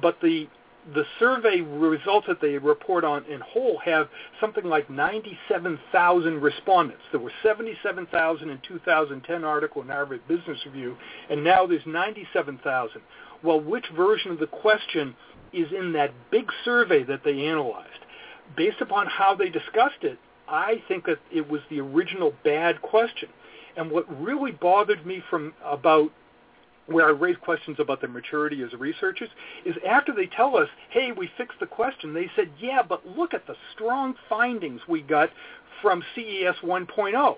but 0.00 0.20
the 0.20 0.48
the 0.94 1.04
survey 1.18 1.60
results 1.60 2.26
that 2.28 2.40
they 2.40 2.58
report 2.58 3.02
on 3.02 3.24
in 3.24 3.40
whole 3.40 3.78
have 3.78 4.08
something 4.40 4.64
like 4.64 4.88
97,000 4.88 6.40
respondents. 6.40 7.02
There 7.10 7.20
were 7.20 7.32
77,000 7.42 8.50
in 8.50 8.60
2010 8.66 9.44
article 9.44 9.82
in 9.82 9.88
Harvard 9.88 10.20
Business 10.28 10.58
Review, 10.64 10.96
and 11.28 11.42
now 11.42 11.66
there's 11.66 11.84
97,000. 11.86 13.00
Well, 13.42 13.60
which 13.60 13.86
version 13.96 14.30
of 14.30 14.38
the 14.38 14.46
question 14.46 15.16
is 15.56 15.72
in 15.72 15.92
that 15.92 16.12
big 16.30 16.50
survey 16.64 17.02
that 17.04 17.22
they 17.24 17.46
analyzed. 17.46 17.90
Based 18.56 18.80
upon 18.80 19.06
how 19.06 19.34
they 19.34 19.48
discussed 19.48 20.02
it, 20.02 20.18
I 20.48 20.82
think 20.86 21.06
that 21.06 21.18
it 21.32 21.48
was 21.48 21.60
the 21.70 21.80
original 21.80 22.32
bad 22.44 22.80
question. 22.82 23.28
And 23.76 23.90
what 23.90 24.22
really 24.22 24.52
bothered 24.52 25.04
me 25.04 25.22
from 25.28 25.52
about 25.64 26.10
where 26.86 27.06
I 27.06 27.10
raised 27.10 27.40
questions 27.40 27.78
about 27.80 28.00
their 28.00 28.10
maturity 28.10 28.62
as 28.62 28.72
researchers 28.74 29.28
is 29.64 29.74
after 29.86 30.12
they 30.12 30.26
tell 30.26 30.56
us, 30.56 30.68
hey, 30.90 31.10
we 31.12 31.28
fixed 31.36 31.58
the 31.58 31.66
question, 31.66 32.14
they 32.14 32.30
said, 32.36 32.50
yeah, 32.60 32.82
but 32.82 33.06
look 33.06 33.34
at 33.34 33.46
the 33.46 33.56
strong 33.74 34.14
findings 34.28 34.80
we 34.88 35.02
got 35.02 35.30
from 35.82 36.02
CES 36.14 36.54
1.0. 36.62 37.36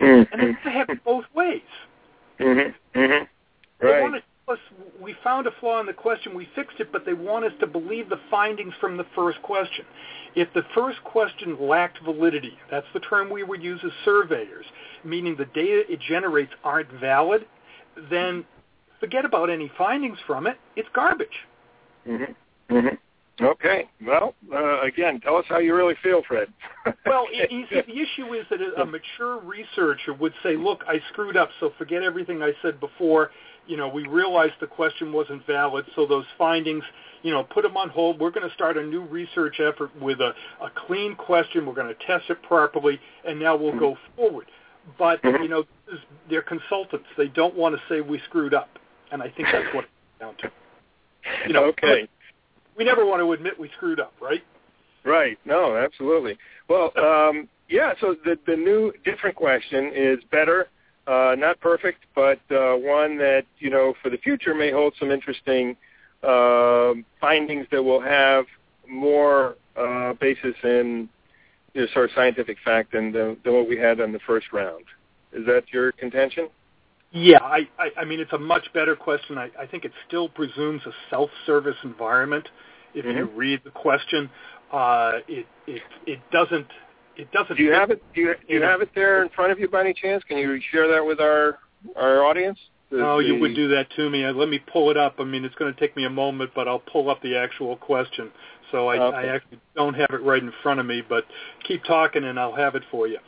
Mm-hmm. 0.00 0.40
And 0.40 0.56
they 0.64 0.72
have 0.72 0.90
it 0.90 1.02
both 1.04 1.24
ways. 1.34 1.62
Mm-hmm. 2.40 2.98
Mm-hmm. 2.98 3.24
Right. 3.86 3.94
They 3.94 4.00
want 4.02 4.14
to 4.16 4.22
us 4.48 4.58
we 5.00 5.14
found 5.24 5.46
a 5.46 5.50
flaw 5.60 5.80
in 5.80 5.86
the 5.86 5.92
question, 5.92 6.34
we 6.34 6.48
fixed 6.54 6.78
it, 6.78 6.92
but 6.92 7.04
they 7.04 7.14
want 7.14 7.44
us 7.44 7.52
to 7.60 7.66
believe 7.66 8.08
the 8.08 8.20
findings 8.30 8.72
from 8.80 8.96
the 8.96 9.06
first 9.14 9.40
question. 9.42 9.84
If 10.34 10.48
the 10.54 10.62
first 10.74 11.02
question 11.04 11.56
lacked 11.60 11.98
validity, 12.04 12.56
that's 12.70 12.86
the 12.94 13.00
term 13.00 13.30
we 13.30 13.42
would 13.42 13.62
use 13.62 13.80
as 13.84 13.90
surveyors, 14.04 14.66
meaning 15.04 15.34
the 15.36 15.46
data 15.46 15.82
it 15.88 16.00
generates 16.00 16.52
aren't 16.62 16.90
valid, 16.92 17.46
then 18.10 18.44
forget 19.00 19.24
about 19.24 19.50
any 19.50 19.70
findings 19.76 20.18
from 20.26 20.46
it. 20.46 20.56
It's 20.76 20.88
garbage. 20.94 21.28
Mm-hmm. 22.06 22.76
Mm-hmm. 22.76 23.44
Okay. 23.44 23.88
Well, 24.06 24.34
uh, 24.52 24.80
again, 24.80 25.20
tell 25.20 25.36
us 25.36 25.44
how 25.48 25.58
you 25.58 25.74
really 25.74 25.96
feel, 26.02 26.22
Fred. 26.26 26.48
well, 27.04 27.26
it, 27.30 27.50
it, 27.50 27.86
the 27.86 27.92
issue 27.92 28.32
is 28.34 28.46
that 28.50 28.60
a, 28.60 28.82
a 28.82 28.86
mature 28.86 29.40
researcher 29.40 30.14
would 30.14 30.32
say, 30.42 30.56
look, 30.56 30.82
I 30.86 31.00
screwed 31.12 31.36
up, 31.36 31.50
so 31.60 31.72
forget 31.76 32.02
everything 32.02 32.42
I 32.42 32.52
said 32.62 32.80
before 32.80 33.30
you 33.66 33.76
know, 33.76 33.88
we 33.88 34.06
realized 34.06 34.54
the 34.60 34.66
question 34.66 35.12
wasn't 35.12 35.46
valid, 35.46 35.84
so 35.94 36.06
those 36.06 36.24
findings, 36.38 36.84
you 37.22 37.32
know, 37.32 37.44
put 37.44 37.62
them 37.62 37.76
on 37.76 37.88
hold. 37.88 38.20
We're 38.20 38.30
going 38.30 38.48
to 38.48 38.54
start 38.54 38.76
a 38.76 38.82
new 38.84 39.02
research 39.02 39.60
effort 39.60 39.90
with 40.00 40.20
a, 40.20 40.32
a 40.62 40.70
clean 40.86 41.14
question. 41.14 41.66
We're 41.66 41.74
going 41.74 41.88
to 41.88 42.06
test 42.06 42.24
it 42.30 42.42
properly, 42.42 43.00
and 43.26 43.38
now 43.38 43.56
we'll 43.56 43.78
go 43.78 43.96
forward. 44.16 44.46
But, 44.98 45.22
mm-hmm. 45.22 45.42
you 45.42 45.48
know, 45.48 45.64
they're 46.30 46.42
consultants. 46.42 47.06
They 47.16 47.28
don't 47.28 47.56
want 47.56 47.74
to 47.74 47.82
say 47.88 48.00
we 48.00 48.20
screwed 48.28 48.54
up, 48.54 48.70
and 49.10 49.22
I 49.22 49.30
think 49.30 49.48
that's 49.50 49.74
what 49.74 49.84
it's 49.84 50.20
down 50.20 50.34
to. 50.38 50.50
You 51.46 51.52
know, 51.52 51.64
okay. 51.66 52.08
we 52.76 52.84
never 52.84 53.04
want 53.04 53.20
to 53.20 53.32
admit 53.32 53.58
we 53.58 53.68
screwed 53.76 53.98
up, 53.98 54.12
right? 54.20 54.44
Right. 55.04 55.38
No, 55.44 55.76
absolutely. 55.76 56.38
Well, 56.68 56.92
um, 56.96 57.48
yeah, 57.68 57.94
so 58.00 58.14
the, 58.24 58.38
the 58.46 58.56
new 58.56 58.92
different 59.04 59.34
question 59.34 59.90
is 59.94 60.18
better 60.30 60.68
uh, 61.06 61.34
not 61.38 61.60
perfect, 61.60 62.04
but 62.14 62.40
uh, 62.50 62.74
one 62.74 63.16
that 63.18 63.44
you 63.58 63.70
know 63.70 63.94
for 64.02 64.10
the 64.10 64.18
future 64.18 64.54
may 64.54 64.70
hold 64.70 64.94
some 64.98 65.10
interesting 65.10 65.76
uh, 66.22 66.92
findings 67.20 67.66
that 67.70 67.82
will 67.82 68.00
have 68.00 68.44
more 68.88 69.56
uh, 69.76 70.14
basis 70.14 70.54
in 70.64 71.08
you 71.74 71.82
know, 71.82 71.86
sort 71.92 72.06
of 72.06 72.10
scientific 72.14 72.56
fact 72.64 72.92
than, 72.92 73.12
the, 73.12 73.36
than 73.44 73.52
what 73.52 73.68
we 73.68 73.76
had 73.76 74.00
on 74.00 74.12
the 74.12 74.20
first 74.26 74.46
round. 74.52 74.84
Is 75.32 75.44
that 75.46 75.64
your 75.72 75.92
contention? 75.92 76.48
Yeah, 77.12 77.38
I, 77.42 77.68
I, 77.78 77.90
I 77.98 78.04
mean 78.04 78.20
it's 78.20 78.32
a 78.32 78.38
much 78.38 78.72
better 78.74 78.96
question. 78.96 79.38
I, 79.38 79.50
I 79.58 79.66
think 79.66 79.84
it 79.84 79.92
still 80.08 80.28
presumes 80.28 80.82
a 80.86 80.92
self-service 81.10 81.76
environment. 81.84 82.48
If 82.94 83.04
mm-hmm. 83.04 83.18
you 83.18 83.24
read 83.26 83.60
the 83.64 83.70
question, 83.70 84.30
uh, 84.72 85.18
it 85.28 85.46
it 85.66 85.82
it 86.06 86.20
doesn't 86.32 86.66
it 87.16 87.30
doesn't. 87.32 87.56
Do 87.56 87.62
you 87.62 87.72
have 87.72 87.90
it? 87.90 88.02
Do 88.14 88.20
you, 88.20 88.34
do 88.48 88.54
you 88.54 88.62
have 88.62 88.80
it 88.80 88.90
there 88.94 89.22
in 89.22 89.28
front 89.30 89.52
of 89.52 89.58
you 89.58 89.68
by 89.68 89.80
any 89.80 89.94
chance? 89.94 90.22
Can 90.24 90.38
you 90.38 90.60
share 90.70 90.88
that 90.88 91.04
with 91.04 91.20
our 91.20 91.58
our 91.96 92.24
audience? 92.24 92.58
The, 92.90 93.04
oh, 93.04 93.18
you 93.18 93.40
would 93.40 93.56
do 93.56 93.68
that 93.68 93.88
to 93.96 94.08
me. 94.08 94.24
Let 94.26 94.48
me 94.48 94.60
pull 94.72 94.90
it 94.90 94.96
up. 94.96 95.16
I 95.18 95.24
mean, 95.24 95.44
it's 95.44 95.54
going 95.56 95.74
to 95.74 95.80
take 95.80 95.96
me 95.96 96.04
a 96.04 96.10
moment, 96.10 96.52
but 96.54 96.68
I'll 96.68 96.78
pull 96.78 97.10
up 97.10 97.20
the 97.20 97.36
actual 97.36 97.76
question. 97.76 98.30
So 98.70 98.88
I, 98.88 98.98
okay. 98.98 99.16
I 99.16 99.34
actually 99.34 99.58
don't 99.74 99.94
have 99.94 100.10
it 100.10 100.22
right 100.22 100.40
in 100.40 100.52
front 100.62 100.78
of 100.78 100.86
me, 100.86 101.02
but 101.06 101.24
keep 101.66 101.82
talking 101.84 102.22
and 102.22 102.38
I'll 102.38 102.54
have 102.54 102.76
it 102.76 102.84
for 102.90 103.08
you. 103.08 103.18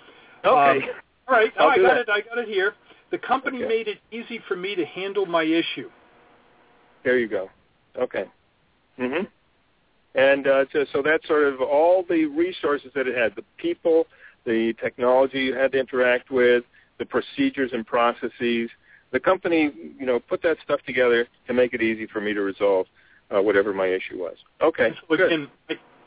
Okay. 0.44 0.85
Um, 0.85 0.90
all 1.27 1.35
right. 1.35 1.53
Oh, 1.59 1.68
I 1.68 1.77
got 1.77 1.94
that. 1.94 2.01
it. 2.03 2.09
I 2.09 2.20
got 2.20 2.38
it 2.38 2.48
here. 2.48 2.74
The 3.11 3.18
company 3.18 3.59
okay. 3.59 3.68
made 3.68 3.88
it 3.88 3.98
easy 4.12 4.40
for 4.46 4.55
me 4.55 4.77
to 4.77 4.85
handle 4.85 5.27
my 5.27 5.42
issue. 5.42 5.90
There 7.03 7.18
you 7.18 7.29
go. 7.29 7.51
Okay. 7.98 8.27
Mhm. 8.98 9.27
And 10.18 10.48
uh, 10.48 10.64
so, 10.72 10.85
so 10.92 11.02
that's 11.02 11.26
sort 11.28 11.44
of 11.44 11.61
all 11.61 12.04
the 12.09 12.24
resources 12.24 12.90
that 12.96 13.07
it 13.07 13.16
had, 13.16 13.37
the 13.37 13.44
people, 13.57 14.07
the 14.44 14.74
technology 14.83 15.44
you 15.44 15.54
had 15.54 15.70
to 15.72 15.78
interact 15.78 16.31
with, 16.31 16.64
the 16.98 17.07
procedures 17.07 17.70
and 17.72 17.87
processes. 17.87 18.68
The 19.12 19.20
company, 19.20 19.70
you 19.98 20.04
know, 20.04 20.18
put 20.18 20.42
that 20.42 20.57
stuff 20.64 20.81
together 20.87 21.28
to 21.46 21.54
make 21.54 21.72
it 21.72 21.83
easy 21.83 22.07
for 22.07 22.20
me 22.20 22.35
to 22.35 22.40
resolve 22.40 22.87
uh, 23.35 23.40
whatever 23.40 23.72
my 23.72 23.87
issue 23.87 24.18
was. 24.18 24.37
Okay, 24.61 24.90
good. 25.09 25.33
Again, 25.33 25.48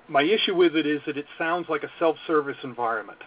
my 0.10 0.24
issue 0.24 0.56
with 0.56 0.76
it 0.76 0.86
is 0.86 1.00
that 1.08 1.18
it 1.18 1.26
sounds 1.38 1.68
like 1.70 1.84
a 1.84 1.90
self-service 1.98 2.58
environment. 2.64 3.20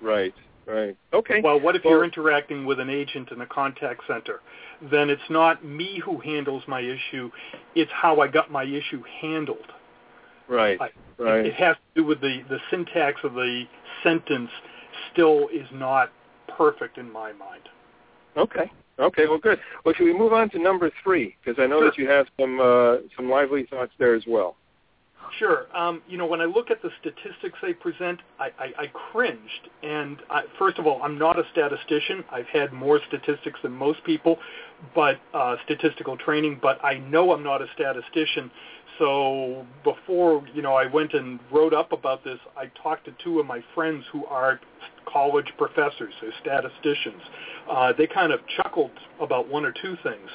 Right, 0.00 0.34
right. 0.64 0.96
Okay. 1.12 1.40
Well, 1.42 1.60
what 1.60 1.74
if 1.74 1.84
well, 1.84 1.94
you're 1.94 2.04
interacting 2.04 2.64
with 2.64 2.78
an 2.78 2.88
agent 2.88 3.32
in 3.32 3.40
a 3.40 3.46
contact 3.46 4.02
center? 4.06 4.40
Then 4.90 5.10
it's 5.10 5.28
not 5.28 5.64
me 5.64 6.00
who 6.04 6.20
handles 6.20 6.62
my 6.68 6.80
issue, 6.80 7.30
it's 7.74 7.90
how 7.92 8.20
I 8.20 8.28
got 8.28 8.50
my 8.50 8.62
issue 8.62 9.02
handled. 9.20 9.72
Right. 10.50 10.80
I, 10.80 10.90
right. 11.22 11.46
It, 11.46 11.54
has 11.54 11.76
to 11.76 12.02
do 12.02 12.06
with 12.06 12.20
the 12.20 12.42
the 12.48 12.58
syntax 12.70 13.20
of 13.22 13.34
the 13.34 13.64
sentence. 14.02 14.50
Still 15.12 15.48
is 15.48 15.66
not 15.72 16.10
perfect 16.56 16.98
in 16.98 17.10
my 17.10 17.32
mind. 17.32 17.62
Okay. 18.36 18.70
Okay. 18.98 19.26
Well, 19.26 19.38
good. 19.38 19.60
Well, 19.84 19.94
should 19.94 20.04
we 20.04 20.12
move 20.12 20.32
on 20.32 20.50
to 20.50 20.58
number 20.58 20.90
three? 21.02 21.36
Because 21.42 21.62
I 21.62 21.66
know 21.66 21.78
sure. 21.78 21.84
that 21.86 21.98
you 21.98 22.08
have 22.08 22.26
some 22.38 22.60
uh, 22.60 22.96
some 23.16 23.30
lively 23.30 23.66
thoughts 23.70 23.92
there 23.98 24.14
as 24.14 24.24
well. 24.26 24.56
Sure. 25.38 25.66
Um, 25.76 26.02
you 26.08 26.18
know, 26.18 26.26
when 26.26 26.40
I 26.40 26.44
look 26.44 26.70
at 26.70 26.82
the 26.82 26.90
statistics 27.00 27.58
they 27.62 27.72
present, 27.72 28.20
I, 28.38 28.46
I, 28.58 28.72
I 28.78 28.86
cringed. 28.88 29.68
And 29.82 30.18
I, 30.28 30.42
first 30.58 30.78
of 30.78 30.86
all, 30.86 31.02
I'm 31.02 31.18
not 31.18 31.38
a 31.38 31.44
statistician. 31.52 32.24
I've 32.30 32.46
had 32.46 32.72
more 32.72 33.00
statistics 33.08 33.60
than 33.62 33.72
most 33.72 34.02
people, 34.04 34.38
but 34.94 35.20
uh, 35.32 35.56
statistical 35.64 36.16
training. 36.16 36.58
But 36.60 36.84
I 36.84 36.98
know 36.98 37.32
I'm 37.32 37.44
not 37.44 37.62
a 37.62 37.66
statistician 37.74 38.50
so 39.00 39.66
before 39.82 40.46
you 40.54 40.62
know 40.62 40.74
I 40.74 40.86
went 40.86 41.14
and 41.14 41.40
wrote 41.50 41.74
up 41.74 41.90
about 41.90 42.22
this, 42.22 42.38
I 42.56 42.66
talked 42.80 43.06
to 43.06 43.14
two 43.24 43.40
of 43.40 43.46
my 43.46 43.64
friends 43.74 44.04
who 44.12 44.26
are 44.26 44.60
college 45.12 45.46
professors, 45.58 46.12
they're 46.20 46.32
statisticians. 46.40 47.22
Uh, 47.68 47.92
they 47.96 48.06
kind 48.06 48.32
of 48.32 48.40
chuckled 48.56 48.92
about 49.20 49.48
one 49.48 49.64
or 49.64 49.72
two 49.72 49.96
things. 50.02 50.28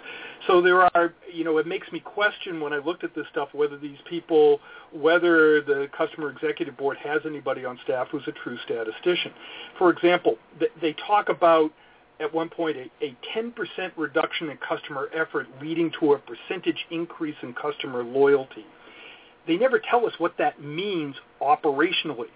So 0.47 0.61
there 0.61 0.81
are, 0.81 1.13
you 1.31 1.43
know, 1.43 1.57
it 1.59 1.67
makes 1.67 1.91
me 1.91 1.99
question 1.99 2.59
when 2.59 2.73
I 2.73 2.77
looked 2.77 3.03
at 3.03 3.15
this 3.15 3.25
stuff 3.31 3.49
whether 3.53 3.77
these 3.77 3.97
people, 4.09 4.59
whether 4.91 5.61
the 5.61 5.87
customer 5.97 6.29
executive 6.29 6.75
board 6.77 6.97
has 6.97 7.21
anybody 7.25 7.65
on 7.65 7.79
staff 7.83 8.07
who's 8.11 8.27
a 8.27 8.31
true 8.31 8.57
statistician. 8.65 9.31
For 9.77 9.91
example, 9.91 10.37
they 10.81 10.95
talk 11.07 11.29
about 11.29 11.71
at 12.19 12.33
one 12.33 12.49
point 12.49 12.77
a, 12.77 13.05
a 13.05 13.15
10% 13.35 13.53
reduction 13.97 14.49
in 14.49 14.57
customer 14.57 15.09
effort 15.13 15.47
leading 15.61 15.91
to 15.99 16.13
a 16.13 16.19
percentage 16.19 16.85
increase 16.91 17.35
in 17.41 17.53
customer 17.53 18.03
loyalty. 18.03 18.65
They 19.47 19.57
never 19.57 19.79
tell 19.79 20.05
us 20.05 20.13
what 20.17 20.37
that 20.37 20.61
means 20.61 21.15
operationally. 21.41 22.29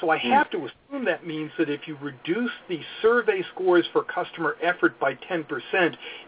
So 0.00 0.10
I 0.10 0.18
hmm. 0.18 0.30
have 0.30 0.50
to 0.50 0.58
assume 0.58 1.04
that 1.04 1.26
means 1.26 1.50
that 1.58 1.68
if 1.68 1.86
you 1.86 1.96
reduce 2.00 2.50
the 2.68 2.80
survey 3.02 3.42
scores 3.54 3.84
for 3.92 4.04
customer 4.04 4.56
effort 4.62 4.98
by 4.98 5.14
10%, 5.14 5.44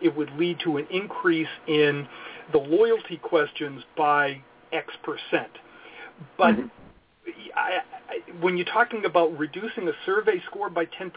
it 0.00 0.14
would 0.16 0.30
lead 0.36 0.58
to 0.64 0.76
an 0.76 0.86
increase 0.90 1.48
in 1.66 2.06
the 2.52 2.58
loyalty 2.58 3.16
questions 3.16 3.82
by 3.96 4.42
X 4.72 4.92
percent. 5.02 5.52
But 6.36 6.54
mm-hmm. 6.54 6.66
I, 7.56 7.80
I, 8.08 8.40
when 8.40 8.56
you're 8.56 8.66
talking 8.66 9.04
about 9.04 9.36
reducing 9.38 9.88
a 9.88 9.92
survey 10.04 10.42
score 10.46 10.70
by 10.70 10.86
10%, 10.86 11.12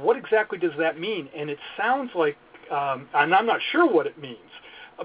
what 0.00 0.16
exactly 0.16 0.58
does 0.58 0.72
that 0.78 0.98
mean? 0.98 1.28
And 1.36 1.50
it 1.50 1.58
sounds 1.76 2.10
like, 2.14 2.36
um, 2.70 3.08
and 3.14 3.34
I'm 3.34 3.46
not 3.46 3.60
sure 3.72 3.90
what 3.90 4.06
it 4.06 4.18
means, 4.18 4.38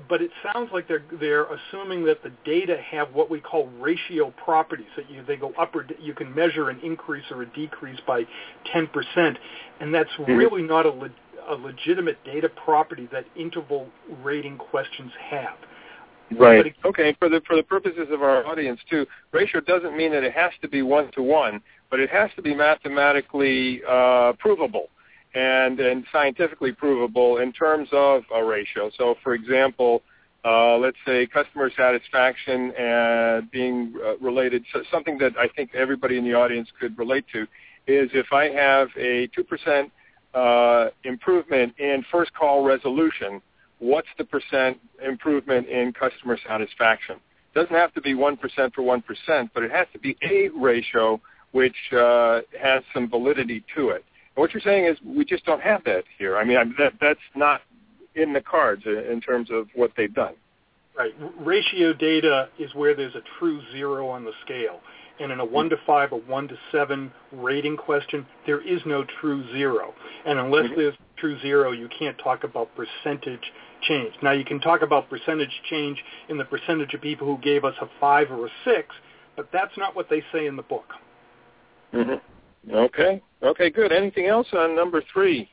but 0.09 0.21
it 0.21 0.31
sounds 0.51 0.69
like 0.73 0.87
they're 0.87 1.03
they're 1.19 1.45
assuming 1.45 2.03
that 2.05 2.23
the 2.23 2.31
data 2.45 2.77
have 2.89 3.13
what 3.13 3.29
we 3.29 3.39
call 3.39 3.67
ratio 3.79 4.31
properties 4.43 4.87
that 4.95 5.09
you 5.09 5.23
they 5.23 5.35
go 5.35 5.53
up 5.59 5.75
or 5.75 5.85
you 5.99 6.13
can 6.13 6.33
measure 6.33 6.69
an 6.69 6.79
increase 6.81 7.25
or 7.29 7.43
a 7.43 7.45
decrease 7.45 7.99
by 8.07 8.25
10%, 8.73 9.37
and 9.79 9.93
that's 9.93 10.09
mm-hmm. 10.11 10.31
really 10.31 10.63
not 10.63 10.85
a, 10.85 10.89
le- 10.89 11.09
a 11.47 11.55
legitimate 11.55 12.17
data 12.23 12.49
property 12.49 13.07
that 13.11 13.25
interval 13.35 13.87
rating 14.23 14.57
questions 14.57 15.11
have. 15.29 15.57
Right. 16.31 16.67
It, 16.67 16.75
okay. 16.85 17.15
For 17.19 17.29
the 17.29 17.41
for 17.45 17.55
the 17.55 17.63
purposes 17.63 18.07
of 18.09 18.21
our 18.21 18.45
audience 18.45 18.79
too, 18.89 19.05
ratio 19.31 19.61
doesn't 19.61 19.95
mean 19.95 20.11
that 20.11 20.23
it 20.23 20.33
has 20.33 20.51
to 20.61 20.67
be 20.67 20.81
one 20.81 21.11
to 21.13 21.21
one, 21.21 21.61
but 21.91 21.99
it 21.99 22.09
has 22.09 22.29
to 22.35 22.41
be 22.41 22.55
mathematically 22.55 23.81
uh, 23.87 24.33
provable 24.39 24.89
and 25.35 25.79
and 25.79 26.05
scientifically 26.11 26.71
provable 26.71 27.37
in 27.37 27.51
terms 27.51 27.89
of 27.91 28.23
a 28.33 28.43
ratio. 28.43 28.89
So, 28.97 29.15
for 29.23 29.33
example, 29.33 30.01
uh, 30.45 30.77
let's 30.77 30.97
say 31.05 31.27
customer 31.27 31.71
satisfaction 31.75 32.71
and 32.77 33.49
being 33.51 33.93
uh, 34.03 34.17
related, 34.17 34.63
so 34.73 34.81
something 34.91 35.17
that 35.19 35.33
I 35.37 35.47
think 35.55 35.75
everybody 35.75 36.17
in 36.17 36.23
the 36.23 36.33
audience 36.33 36.69
could 36.79 36.97
relate 36.97 37.25
to, 37.33 37.43
is 37.87 38.09
if 38.13 38.27
I 38.31 38.49
have 38.49 38.89
a 38.97 39.27
two 39.35 39.43
percent 39.43 39.91
uh, 40.33 40.87
improvement 41.03 41.75
in 41.77 42.03
first 42.11 42.33
call 42.33 42.63
resolution 42.63 43.41
what's 43.83 44.07
the 44.17 44.23
percent 44.23 44.77
improvement 45.05 45.67
in 45.67 45.91
customer 45.93 46.37
satisfaction. 46.47 47.17
It 47.53 47.59
doesn't 47.59 47.75
have 47.75 47.93
to 47.93 48.01
be 48.01 48.13
1% 48.13 48.39
for 48.73 48.81
1%, 48.81 49.49
but 49.53 49.63
it 49.63 49.71
has 49.71 49.87
to 49.93 49.99
be 49.99 50.17
a 50.23 50.49
ratio 50.49 51.19
which 51.51 51.75
uh, 51.91 52.39
has 52.59 52.81
some 52.93 53.09
validity 53.09 53.63
to 53.75 53.89
it. 53.89 54.03
And 54.35 54.41
what 54.41 54.53
you're 54.53 54.61
saying 54.61 54.85
is 54.85 54.97
we 55.05 55.25
just 55.25 55.45
don't 55.45 55.61
have 55.61 55.83
that 55.83 56.03
here. 56.17 56.37
I 56.37 56.43
mean, 56.43 56.57
I, 56.57 56.63
that, 56.79 56.93
that's 56.99 57.19
not 57.35 57.61
in 58.15 58.33
the 58.33 58.41
cards 58.41 58.83
in 58.85 59.21
terms 59.21 59.49
of 59.51 59.67
what 59.75 59.91
they've 59.97 60.13
done. 60.13 60.33
Right. 60.97 61.13
Ratio 61.39 61.93
data 61.93 62.49
is 62.59 62.73
where 62.75 62.95
there's 62.95 63.15
a 63.15 63.23
true 63.39 63.61
zero 63.71 64.07
on 64.07 64.23
the 64.23 64.31
scale. 64.45 64.79
And 65.19 65.31
in 65.31 65.39
a 65.39 65.45
1 65.45 65.69
to 65.69 65.77
5 65.85 66.13
or 66.13 66.19
1 66.21 66.47
to 66.47 66.57
7 66.71 67.11
rating 67.33 67.77
question, 67.77 68.25
there 68.45 68.61
is 68.61 68.81
no 68.85 69.05
true 69.21 69.43
zero. 69.51 69.93
And 70.25 70.39
unless 70.39 70.65
mm-hmm. 70.65 70.79
there's 70.79 70.95
true 71.17 71.39
zero, 71.41 71.71
you 71.71 71.87
can't 71.97 72.17
talk 72.17 72.43
about 72.43 72.69
percentage 72.75 73.51
change. 73.87 74.13
Now 74.21 74.31
you 74.31 74.45
can 74.45 74.59
talk 74.59 74.81
about 74.81 75.09
percentage 75.09 75.61
change 75.69 76.03
in 76.29 76.37
the 76.37 76.45
percentage 76.45 76.93
of 76.93 77.01
people 77.01 77.27
who 77.27 77.41
gave 77.41 77.63
us 77.63 77.75
a 77.81 77.87
five 77.99 78.31
or 78.31 78.45
a 78.45 78.49
six, 78.65 78.95
but 79.35 79.49
that's 79.51 79.75
not 79.77 79.95
what 79.95 80.09
they 80.09 80.23
say 80.31 80.47
in 80.47 80.55
the 80.55 80.63
book. 80.63 80.87
Mm-hmm. 81.93 82.75
Okay. 82.75 83.21
Okay. 83.41 83.69
Good. 83.69 83.91
Anything 83.91 84.27
else 84.27 84.47
on 84.53 84.75
number 84.75 85.03
three? 85.11 85.49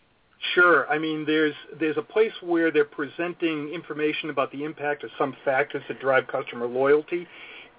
Sure. 0.54 0.88
I 0.88 0.98
mean, 0.98 1.26
there's 1.26 1.54
there's 1.78 1.98
a 1.98 2.02
place 2.02 2.32
where 2.42 2.70
they're 2.70 2.84
presenting 2.84 3.68
information 3.68 4.30
about 4.30 4.50
the 4.52 4.64
impact 4.64 5.04
of 5.04 5.10
some 5.18 5.36
factors 5.44 5.82
that 5.88 6.00
drive 6.00 6.26
customer 6.28 6.66
loyalty, 6.66 7.26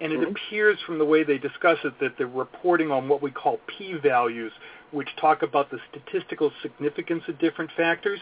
and 0.00 0.12
it 0.12 0.20
mm-hmm. 0.20 0.30
appears 0.30 0.78
from 0.86 0.98
the 0.98 1.04
way 1.04 1.24
they 1.24 1.38
discuss 1.38 1.78
it 1.84 1.98
that 2.00 2.12
they're 2.16 2.26
reporting 2.28 2.90
on 2.90 3.08
what 3.08 3.20
we 3.20 3.32
call 3.32 3.58
p-values, 3.78 4.52
which 4.92 5.08
talk 5.20 5.42
about 5.42 5.70
the 5.70 5.78
statistical 5.90 6.52
significance 6.62 7.24
of 7.26 7.38
different 7.40 7.70
factors. 7.76 8.20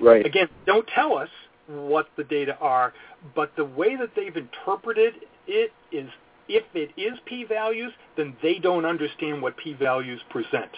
Right. 0.00 0.24
Again, 0.24 0.48
don't 0.66 0.86
tell 0.94 1.18
us 1.18 1.28
what 1.66 2.08
the 2.16 2.24
data 2.24 2.56
are, 2.60 2.92
but 3.34 3.54
the 3.56 3.64
way 3.64 3.96
that 3.96 4.10
they've 4.14 4.36
interpreted 4.36 5.14
it 5.46 5.72
is 5.92 6.08
if 6.48 6.64
it 6.74 6.90
is 7.00 7.18
p-values, 7.24 7.92
then 8.16 8.36
they 8.42 8.58
don't 8.58 8.84
understand 8.84 9.40
what 9.40 9.56
p-values 9.56 10.20
present. 10.30 10.70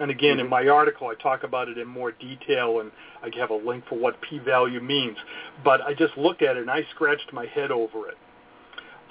And 0.00 0.10
again, 0.10 0.38
mm-hmm. 0.38 0.46
in 0.46 0.50
my 0.50 0.68
article, 0.68 1.08
I 1.08 1.14
talk 1.22 1.44
about 1.44 1.68
it 1.68 1.78
in 1.78 1.86
more 1.86 2.12
detail, 2.12 2.80
and 2.80 2.90
I 3.22 3.30
have 3.38 3.50
a 3.50 3.54
link 3.56 3.84
for 3.88 3.96
what 3.96 4.20
p-value 4.20 4.80
means. 4.80 5.16
But 5.64 5.80
I 5.82 5.94
just 5.94 6.16
looked 6.16 6.42
at 6.42 6.56
it, 6.56 6.62
and 6.62 6.70
I 6.70 6.84
scratched 6.94 7.32
my 7.32 7.46
head 7.46 7.70
over 7.70 8.08
it. 8.08 8.16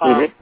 Mm-hmm. 0.02 0.24
Um, 0.24 0.32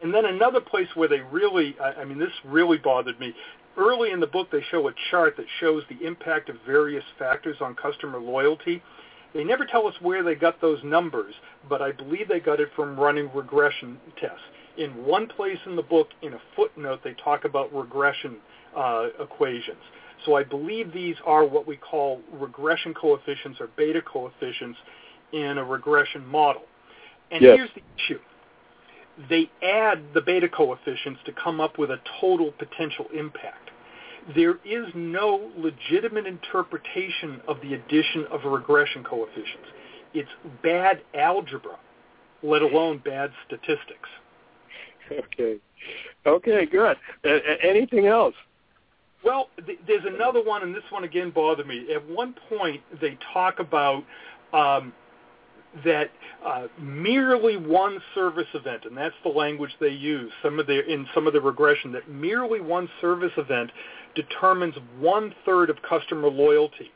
and 0.00 0.14
then 0.14 0.24
another 0.24 0.60
place 0.60 0.88
where 0.94 1.08
they 1.08 1.20
really, 1.20 1.76
I, 1.82 2.00
I 2.00 2.04
mean, 2.04 2.18
this 2.18 2.30
really 2.44 2.78
bothered 2.78 3.18
me. 3.20 3.34
Early 3.76 4.12
in 4.12 4.20
the 4.20 4.26
book, 4.26 4.50
they 4.50 4.62
show 4.70 4.88
a 4.88 4.92
chart 5.10 5.36
that 5.36 5.46
shows 5.60 5.82
the 5.88 6.06
impact 6.06 6.48
of 6.48 6.56
various 6.64 7.04
factors 7.18 7.56
on 7.60 7.74
customer 7.74 8.18
loyalty. 8.18 8.82
They 9.34 9.44
never 9.44 9.66
tell 9.66 9.86
us 9.86 9.94
where 10.00 10.22
they 10.22 10.34
got 10.34 10.60
those 10.60 10.82
numbers, 10.82 11.34
but 11.68 11.82
I 11.82 11.92
believe 11.92 12.28
they 12.28 12.40
got 12.40 12.60
it 12.60 12.70
from 12.74 12.98
running 12.98 13.30
regression 13.34 13.98
tests. 14.20 14.40
In 14.76 15.04
one 15.04 15.26
place 15.26 15.58
in 15.66 15.76
the 15.76 15.82
book, 15.82 16.08
in 16.22 16.34
a 16.34 16.40
footnote, 16.56 17.00
they 17.04 17.14
talk 17.14 17.44
about 17.44 17.74
regression 17.74 18.36
uh, 18.76 19.08
equations. 19.20 19.82
So 20.24 20.34
I 20.34 20.44
believe 20.44 20.92
these 20.92 21.16
are 21.26 21.44
what 21.44 21.66
we 21.66 21.76
call 21.76 22.20
regression 22.32 22.94
coefficients 22.94 23.60
or 23.60 23.68
beta 23.76 24.00
coefficients 24.02 24.78
in 25.32 25.58
a 25.58 25.64
regression 25.64 26.24
model. 26.26 26.62
And 27.30 27.42
yes. 27.42 27.56
here's 27.56 27.70
the 27.74 27.82
issue. 27.96 28.20
They 29.28 29.50
add 29.66 30.02
the 30.14 30.20
beta 30.20 30.48
coefficients 30.48 31.20
to 31.26 31.32
come 31.32 31.60
up 31.60 31.78
with 31.78 31.90
a 31.90 32.00
total 32.20 32.52
potential 32.52 33.06
impact 33.14 33.67
there 34.34 34.56
is 34.64 34.86
no 34.94 35.50
legitimate 35.56 36.26
interpretation 36.26 37.40
of 37.48 37.60
the 37.62 37.74
addition 37.74 38.26
of 38.30 38.44
regression 38.44 39.04
coefficients. 39.04 39.68
It's 40.14 40.30
bad 40.62 41.02
algebra, 41.14 41.78
let 42.42 42.62
alone 42.62 43.00
bad 43.04 43.30
statistics. 43.46 44.08
Okay. 45.10 45.56
Okay, 46.26 46.66
good. 46.66 46.96
Uh, 47.24 47.28
anything 47.62 48.06
else? 48.06 48.34
Well, 49.24 49.48
th- 49.64 49.78
there's 49.86 50.04
another 50.04 50.42
one, 50.42 50.62
and 50.62 50.74
this 50.74 50.84
one 50.90 51.04
again 51.04 51.30
bothered 51.30 51.66
me. 51.66 51.86
At 51.94 52.06
one 52.08 52.34
point, 52.48 52.82
they 53.00 53.18
talk 53.32 53.58
about 53.58 54.04
um, 54.52 54.92
that 55.84 56.10
uh, 56.44 56.66
merely 56.80 57.56
one 57.56 58.00
service 58.14 58.46
event, 58.54 58.84
and 58.84 58.96
that's 58.96 59.14
the 59.22 59.28
language 59.30 59.70
they 59.80 59.88
use. 59.88 60.32
Some 60.42 60.58
of 60.58 60.66
the 60.66 60.86
in 60.86 61.06
some 61.14 61.26
of 61.26 61.32
the 61.32 61.40
regression 61.40 61.92
that 61.92 62.08
merely 62.08 62.60
one 62.60 62.88
service 63.00 63.32
event 63.36 63.70
determines 64.18 64.74
one 64.98 65.32
third 65.44 65.70
of 65.70 65.76
customer 65.88 66.28
loyalty. 66.28 66.90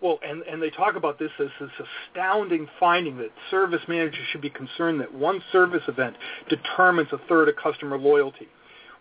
Well, 0.00 0.18
and, 0.26 0.42
and 0.42 0.62
they 0.62 0.70
talk 0.70 0.96
about 0.96 1.18
this 1.18 1.30
as 1.38 1.48
this 1.60 1.70
astounding 2.10 2.66
finding 2.80 3.18
that 3.18 3.30
service 3.50 3.82
managers 3.86 4.26
should 4.32 4.40
be 4.40 4.50
concerned 4.50 5.00
that 5.00 5.12
one 5.14 5.42
service 5.52 5.82
event 5.88 6.16
determines 6.48 7.08
a 7.12 7.18
third 7.28 7.48
of 7.48 7.56
customer 7.56 7.98
loyalty. 7.98 8.48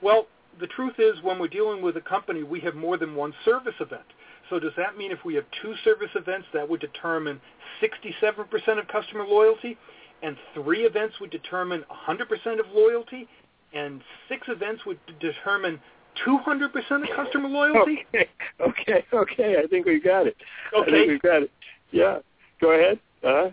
Well, 0.02 0.28
the 0.60 0.68
truth 0.68 0.96
is 1.00 1.22
when 1.24 1.40
we're 1.40 1.48
dealing 1.48 1.82
with 1.82 1.98
a 1.98 2.02
company, 2.02 2.44
we 2.44 2.60
have 2.62 2.76
more 2.76 2.98
than 2.98 3.16
one 3.16 3.34
service 3.46 3.76
event. 3.80 4.04
So 4.50 4.60
does 4.60 4.74
that 4.78 4.98
mean 4.98 5.12
if 5.12 5.24
we 5.26 5.36
have 5.36 5.46
two 5.62 5.74
service 5.84 6.12
events, 6.16 6.48
that 6.54 6.70
would 6.70 6.82
determine 6.82 7.40
67% 7.82 8.80
of 8.80 8.88
customer 8.88 9.26
loyalty, 9.26 9.78
and 10.22 10.38
three 10.54 10.82
events 10.82 11.16
would 11.20 11.32
determine 11.32 11.84
100% 12.08 12.60
of 12.60 12.66
loyalty, 12.74 13.28
and 13.74 14.02
six 14.30 14.48
events 14.48 14.86
would 14.86 15.00
determine 15.20 15.80
200% 16.26 16.66
of 16.76 17.16
customer 17.16 17.50
loyalty? 17.50 18.06
Okay, 18.14 18.30
okay, 18.62 19.04
okay. 19.14 19.56
I 19.64 19.68
think 19.68 19.86
we 19.86 20.00
got 20.00 20.28
it. 20.28 20.38
Okay. 20.78 20.82
I 20.82 20.92
think 20.92 21.08
we 21.10 21.20
got 21.20 21.44
it. 21.44 21.52
Yeah. 21.92 22.20
Go 22.62 22.72
ahead. 22.72 23.00
Uh-huh. 23.24 23.50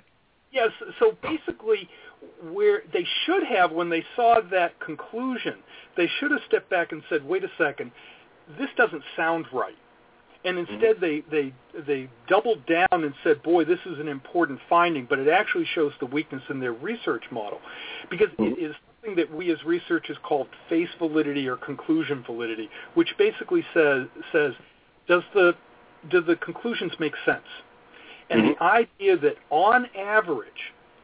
Yes. 0.52 0.70
So 0.98 1.16
basically, 1.22 1.88
where 2.52 2.82
they 2.92 3.06
should 3.24 3.42
have, 3.44 3.72
when 3.72 3.88
they 3.88 4.04
saw 4.16 4.40
that 4.50 4.78
conclusion, 4.80 5.54
they 5.96 6.08
should 6.18 6.30
have 6.30 6.40
stepped 6.46 6.70
back 6.70 6.92
and 6.92 7.02
said, 7.08 7.24
wait 7.24 7.44
a 7.44 7.50
second, 7.58 7.92
this 8.58 8.68
doesn't 8.76 9.02
sound 9.16 9.46
right. 9.52 9.76
And 10.44 10.56
mm-hmm. 10.56 10.72
instead 10.72 10.96
mm-hmm. 10.96 11.30
they, 11.30 11.52
they, 11.78 11.82
they 11.86 12.10
doubled 12.28 12.64
down 12.66 12.88
and 12.90 13.14
said, 13.22 13.42
boy, 13.42 13.64
this 13.64 13.78
is 13.86 13.98
an 13.98 14.08
important 14.08 14.58
finding, 14.68 15.06
but 15.08 15.18
it 15.18 15.28
actually 15.28 15.66
shows 15.74 15.92
the 16.00 16.06
weakness 16.06 16.42
in 16.48 16.60
their 16.60 16.72
research 16.72 17.24
model. 17.30 17.60
Because 18.10 18.28
mm-hmm. 18.38 18.54
it 18.54 18.58
is 18.58 18.74
something 19.00 19.16
that 19.16 19.34
we 19.34 19.50
as 19.52 19.62
researchers 19.64 20.16
call 20.22 20.46
face 20.68 20.88
validity 20.98 21.48
or 21.48 21.56
conclusion 21.56 22.22
validity, 22.24 22.68
which 22.94 23.08
basically 23.18 23.64
says, 23.74 24.06
says 24.32 24.52
does 25.08 25.22
the, 25.34 25.54
do 26.10 26.20
the 26.20 26.36
conclusions 26.36 26.92
make 26.98 27.14
sense? 27.24 27.42
And 28.30 28.42
mm-hmm. 28.42 28.52
the 28.52 28.62
idea 28.62 29.16
that 29.18 29.36
on 29.50 29.86
average, 29.96 30.48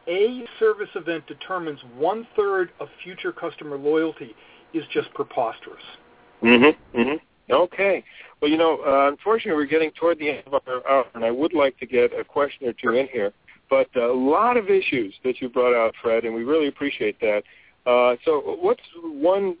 a 0.07 0.45
service 0.59 0.89
event 0.95 1.27
determines 1.27 1.79
one-third 1.97 2.71
of 2.79 2.87
future 3.03 3.33
customer 3.33 3.77
loyalty 3.77 4.33
is 4.73 4.83
just 4.93 5.13
preposterous. 5.13 5.83
Mm-hmm. 6.41 6.99
Mm-hmm. 6.99 7.53
Okay. 7.53 8.03
Well, 8.41 8.51
you 8.51 8.57
know, 8.57 8.79
uh, 8.85 9.09
unfortunately, 9.09 9.53
we're 9.53 9.69
getting 9.69 9.91
toward 9.91 10.19
the 10.19 10.29
end 10.29 10.43
of 10.47 10.61
our 10.67 10.87
hour, 10.87 11.05
and 11.15 11.25
I 11.25 11.31
would 11.31 11.53
like 11.53 11.77
to 11.79 11.85
get 11.85 12.17
a 12.17 12.23
question 12.23 12.67
or 12.67 12.73
two 12.73 12.91
in 12.91 13.07
here. 13.07 13.33
But 13.69 13.93
a 13.97 14.13
lot 14.13 14.55
of 14.55 14.69
issues 14.69 15.13
that 15.23 15.41
you 15.41 15.49
brought 15.49 15.75
out, 15.75 15.93
Fred, 16.01 16.23
and 16.23 16.33
we 16.33 16.43
really 16.43 16.67
appreciate 16.67 17.19
that. 17.19 17.43
Uh, 17.87 18.17
so 18.25 18.41
what's 18.61 18.81
one 19.01 19.55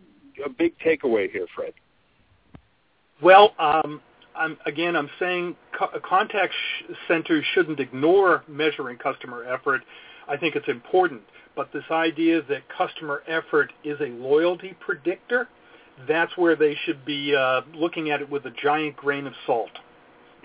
a 0.45 0.49
big 0.49 0.77
takeaway 0.79 1.31
here, 1.31 1.47
Fred? 1.55 1.73
Well, 3.21 3.53
um, 3.57 4.01
I'm, 4.35 4.57
again, 4.65 4.95
I'm 4.95 5.09
saying 5.17 5.55
co- 5.77 5.97
contact 6.07 6.53
sh- 6.53 6.93
centers 7.07 7.45
shouldn't 7.53 7.79
ignore 7.79 8.43
measuring 8.47 8.97
customer 8.97 9.45
effort. 9.45 9.81
I 10.27 10.35
think 10.35 10.55
it's 10.55 10.67
important. 10.67 11.21
But 11.55 11.71
this 11.71 11.85
idea 11.89 12.41
that 12.43 12.63
customer 12.69 13.23
effort 13.27 13.71
is 13.83 13.99
a 14.01 14.09
loyalty 14.09 14.75
predictor, 14.79 15.47
that's 16.07 16.35
where 16.37 16.55
they 16.55 16.77
should 16.85 17.03
be 17.05 17.33
uh, 17.33 17.61
looking 17.73 18.11
at 18.11 18.21
it 18.21 18.29
with 18.29 18.45
a 18.45 18.51
giant 18.51 18.97
grain 18.97 19.25
of 19.25 19.33
salt. 19.45 19.71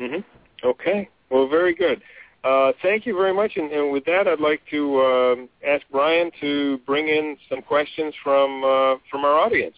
Mm-hmm. 0.01 0.67
Okay. 0.67 1.09
Well, 1.31 1.49
very 1.49 1.75
good. 1.75 2.01
Uh, 2.45 2.73
thank 2.83 3.07
you 3.07 3.17
very 3.17 3.33
much. 3.33 3.53
And, 3.57 3.71
and, 3.71 3.93
with 3.93 4.05
that, 4.07 4.27
I'd 4.27 4.41
like 4.41 4.63
to 4.71 5.01
um, 5.01 5.49
ask 5.67 5.83
Brian 5.93 6.31
to 6.41 6.79
bring 6.87 7.09
in 7.09 7.37
some 7.49 7.63
questions 7.63 8.15
from 8.23 8.65
uh, 8.65 8.97
from 9.11 9.25
our 9.25 9.39
audience. 9.39 9.77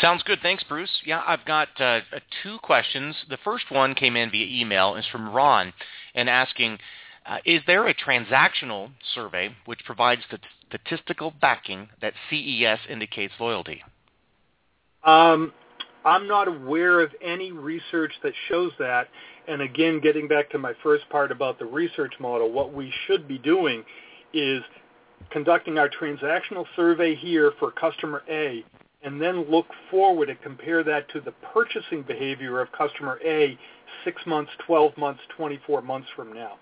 Sounds 0.00 0.24
good. 0.24 0.40
Thanks, 0.42 0.64
Bruce. 0.64 0.90
Yeah, 1.04 1.22
I've 1.24 1.44
got 1.44 1.68
uh, 1.80 2.00
two 2.42 2.58
questions. 2.62 3.14
The 3.30 3.38
first 3.44 3.70
one 3.70 3.94
came 3.94 4.16
in 4.16 4.30
via 4.30 4.46
email. 4.60 4.96
It's 4.96 5.06
from 5.08 5.32
Ron, 5.32 5.72
and 6.16 6.28
asking, 6.28 6.78
uh, 7.24 7.38
is 7.44 7.62
there 7.68 7.86
a 7.86 7.94
transactional 7.94 8.90
survey 9.14 9.54
which 9.66 9.84
provides 9.84 10.22
the 10.32 10.38
statistical 10.68 11.32
backing 11.40 11.88
that 12.02 12.14
CES 12.28 12.80
indicates 12.88 13.34
loyalty? 13.38 13.84
Um, 15.04 15.52
I'm 16.04 16.28
not 16.28 16.48
aware 16.48 17.00
of 17.00 17.10
any 17.22 17.52
research 17.52 18.12
that 18.22 18.32
shows 18.48 18.72
that. 18.78 19.08
And 19.48 19.62
again, 19.62 20.00
getting 20.00 20.28
back 20.28 20.50
to 20.50 20.58
my 20.58 20.72
first 20.82 21.08
part 21.08 21.32
about 21.32 21.58
the 21.58 21.64
research 21.66 22.14
model, 22.20 22.50
what 22.50 22.72
we 22.72 22.92
should 23.06 23.26
be 23.26 23.38
doing 23.38 23.84
is 24.32 24.62
conducting 25.30 25.78
our 25.78 25.88
transactional 25.88 26.66
survey 26.76 27.14
here 27.14 27.52
for 27.58 27.70
customer 27.70 28.22
A 28.28 28.64
and 29.02 29.20
then 29.20 29.50
look 29.50 29.66
forward 29.90 30.30
and 30.30 30.40
compare 30.42 30.82
that 30.82 31.08
to 31.10 31.20
the 31.20 31.32
purchasing 31.52 32.02
behavior 32.02 32.60
of 32.60 32.72
customer 32.72 33.20
A 33.24 33.58
six 34.04 34.20
months, 34.26 34.50
12 34.66 34.96
months, 34.96 35.20
24 35.36 35.82
months 35.82 36.08
from 36.16 36.32
now. 36.32 36.54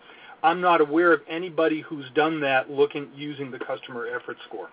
I'm 0.43 0.61
not 0.61 0.81
aware 0.81 1.13
of 1.13 1.21
anybody 1.29 1.81
who's 1.81 2.07
done 2.15 2.41
that 2.41 2.69
looking 2.69 3.09
using 3.15 3.51
the 3.51 3.61
customer 3.61 4.09
effort 4.09 4.37
score. 4.49 4.71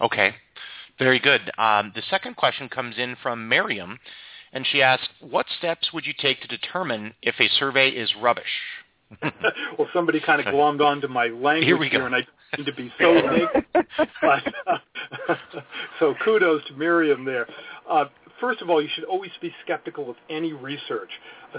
Okay, 0.00 0.34
very 0.98 1.18
good. 1.18 1.50
Um, 1.58 1.92
the 1.94 2.02
second 2.10 2.36
question 2.36 2.68
comes 2.68 2.96
in 2.98 3.16
from 3.22 3.48
Miriam, 3.48 3.98
and 4.52 4.66
she 4.66 4.82
asks, 4.82 5.08
what 5.20 5.46
steps 5.58 5.92
would 5.92 6.06
you 6.06 6.14
take 6.18 6.40
to 6.40 6.48
determine 6.48 7.14
if 7.22 7.34
a 7.40 7.48
survey 7.58 7.88
is 7.88 8.12
rubbish? 8.20 8.44
well, 9.78 9.88
somebody 9.92 10.20
kind 10.20 10.40
of 10.40 10.46
glommed 10.54 10.80
onto 10.80 11.08
my 11.08 11.26
language 11.26 11.64
here, 11.64 11.82
here 11.84 12.06
and 12.06 12.14
I 12.14 12.20
didn't 12.56 12.66
to 12.66 12.72
be 12.74 12.92
so 12.98 13.20
but, 14.20 14.54
uh, 14.66 15.34
so 15.98 16.14
kudos 16.24 16.64
to 16.68 16.74
Miriam 16.74 17.24
there. 17.24 17.46
Uh, 17.88 18.06
first 18.40 18.62
of 18.62 18.70
all, 18.70 18.80
you 18.80 18.88
should 18.94 19.04
always 19.04 19.30
be 19.40 19.52
skeptical 19.64 20.10
of 20.10 20.16
any 20.30 20.52
research, 20.52 21.10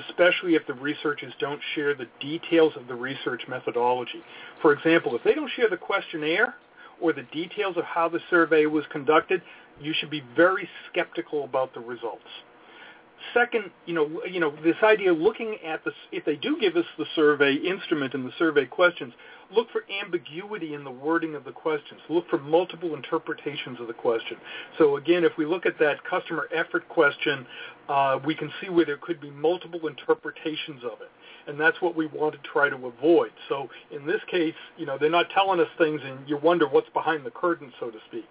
especially 0.08 0.56
if 0.56 0.66
the 0.68 0.74
researchers 0.74 1.34
don't 1.40 1.60
share 1.76 1.96
the 1.96 2.08
details 2.20 2.74
of 2.76 2.88
the 2.88 2.96
research 2.96 3.44
methodology. 3.48 4.24
For 4.62 4.74
example, 4.74 5.16
if 5.16 5.24
they 5.24 5.34
don't 5.34 5.52
share 5.56 5.70
the 5.70 5.78
questionnaire 5.78 6.56
or 7.02 7.14
the 7.14 7.24
details 7.32 7.78
of 7.78 7.84
how 7.84 8.10
the 8.10 8.20
survey 8.30 8.66
was 8.66 8.84
conducted, 8.92 9.42
you 9.82 9.94
should 10.00 10.10
be 10.10 10.24
very 10.36 10.68
skeptical 10.90 11.44
about 11.44 11.74
the 11.74 11.80
results. 11.80 12.24
Second, 13.34 13.72
you 13.86 13.94
know, 13.94 14.22
you 14.30 14.40
know, 14.40 14.54
this 14.64 14.76
idea 14.84 15.12
of 15.12 15.18
looking 15.18 15.58
at 15.66 15.84
the 15.84 15.92
if 16.12 16.26
they 16.26 16.36
do 16.36 16.58
give 16.60 16.76
us 16.76 16.86
the 16.98 17.06
survey 17.16 17.56
instrument 17.56 18.14
and 18.14 18.26
the 18.26 18.32
survey 18.38 18.66
questions, 18.66 19.14
look 19.54 19.70
for 19.72 19.84
ambiguity 20.04 20.74
in 20.74 20.84
the 20.84 20.92
wording 20.92 21.34
of 21.34 21.44
the 21.44 21.52
questions. 21.52 22.00
Look 22.10 22.30
for 22.30 22.38
multiple 22.38 22.94
interpretations 22.94 23.80
of 23.80 23.88
the 23.88 23.94
question. 23.94 24.38
So 24.78 24.98
again, 24.98 25.24
if 25.24 25.32
we 25.38 25.46
look 25.46 25.66
at 25.66 25.80
that 25.80 26.04
customer 26.04 26.48
effort 26.54 26.88
question, 26.90 27.46
uh, 27.90 28.20
we 28.26 28.36
can 28.36 28.52
see 28.62 28.70
where 28.70 28.86
there 28.86 28.98
could 28.98 29.22
be 29.22 29.32
multiple 29.32 29.88
interpretations 29.88 30.84
of 30.84 31.02
it, 31.02 31.10
and 31.48 31.60
that's 31.60 31.82
what 31.82 31.96
we 31.96 32.08
want 32.08 32.34
to 32.34 32.40
try 32.50 32.70
to 32.70 32.76
avoid. 32.76 33.32
So 33.50 33.70
in 33.92 34.06
this 34.06 34.22
case, 34.30 34.56
you 34.78 34.86
know, 34.86 34.98
they're 34.98 35.10
not 35.10 35.30
telling 35.30 35.60
us 35.60 35.68
things, 35.78 36.02
and 36.04 36.28
you 36.28 36.38
wonder 36.38 36.68
what's 36.68 36.90
behind 36.90 37.26
the 37.26 37.32
curtain, 37.32 37.72
so 37.80 37.90
to 37.90 37.98
speak. 38.08 38.28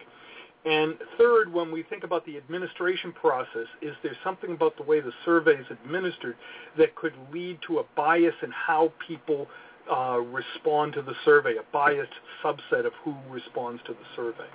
And 0.64 0.96
third, 1.18 1.53
when 1.53 1.70
we 1.70 1.83
think 1.83 2.05
about 2.05 2.24
the 2.24 2.38
administration 2.38 3.12
process, 3.12 3.66
is 3.83 3.94
there 4.03 4.16
something 4.24 4.53
about 4.53 4.77
the 4.77 4.83
way 4.83 5.00
the 5.00 5.12
survey 5.24 5.53
is 5.53 5.66
administered 5.70 6.37
that 6.79 6.94
could 6.94 7.12
lead 7.33 7.59
to 7.66 7.81
a 7.81 7.85
bias 7.94 8.35
in 8.42 8.50
how 8.50 8.90
people 9.07 9.46
uh, 9.92 10.18
respond 10.20 10.94
to 10.94 11.03
the 11.03 11.12
survey, 11.24 11.57
a 11.57 11.72
biased 11.72 12.12
subset 12.42 12.87
of 12.87 12.92
who 13.05 13.14
responds 13.29 13.83
to 13.87 13.92
the 13.92 14.07
survey? 14.16 14.48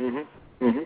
Mm-hmm. 0.00 0.45
Mm-hmm. 0.60 0.82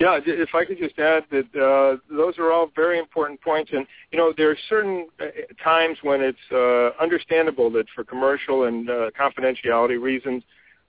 Yeah, 0.00 0.18
if 0.26 0.54
I 0.54 0.64
could 0.64 0.78
just 0.78 0.98
add 0.98 1.24
that 1.30 1.54
uh, 1.54 1.98
those 2.14 2.36
are 2.38 2.50
all 2.50 2.68
very 2.74 2.98
important 2.98 3.40
points, 3.40 3.70
and 3.72 3.86
you 4.10 4.18
know 4.18 4.32
there 4.36 4.50
are 4.50 4.58
certain 4.68 5.06
uh, 5.20 5.26
times 5.62 5.98
when 6.02 6.20
it's 6.20 6.36
uh, 6.50 7.00
understandable 7.00 7.70
that 7.72 7.86
for 7.94 8.02
commercial 8.02 8.64
and 8.64 8.90
uh, 8.90 9.10
confidentiality 9.18 10.00
reasons, 10.00 10.42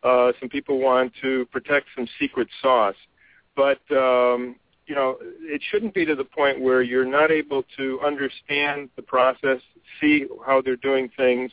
uh, 0.04 0.32
some 0.40 0.50
people 0.50 0.80
want 0.80 1.14
to 1.22 1.46
protect 1.52 1.86
some 1.96 2.08
secret 2.20 2.48
sauce, 2.64 2.96
but 3.56 3.80
um, 3.92 4.56
you 4.88 4.96
know 4.96 5.18
it 5.42 5.62
shouldn't 5.70 5.94
be 5.94 6.04
to 6.04 6.16
the 6.16 6.24
point 6.24 6.60
where 6.60 6.82
you're 6.82 7.06
not 7.06 7.30
able 7.30 7.64
to 7.78 8.00
understand 8.04 8.90
the 8.96 9.04
process, 9.04 9.60
see 10.02 10.26
how 10.48 10.62
they're 10.62 10.78
doing 10.78 11.12
things, 11.16 11.52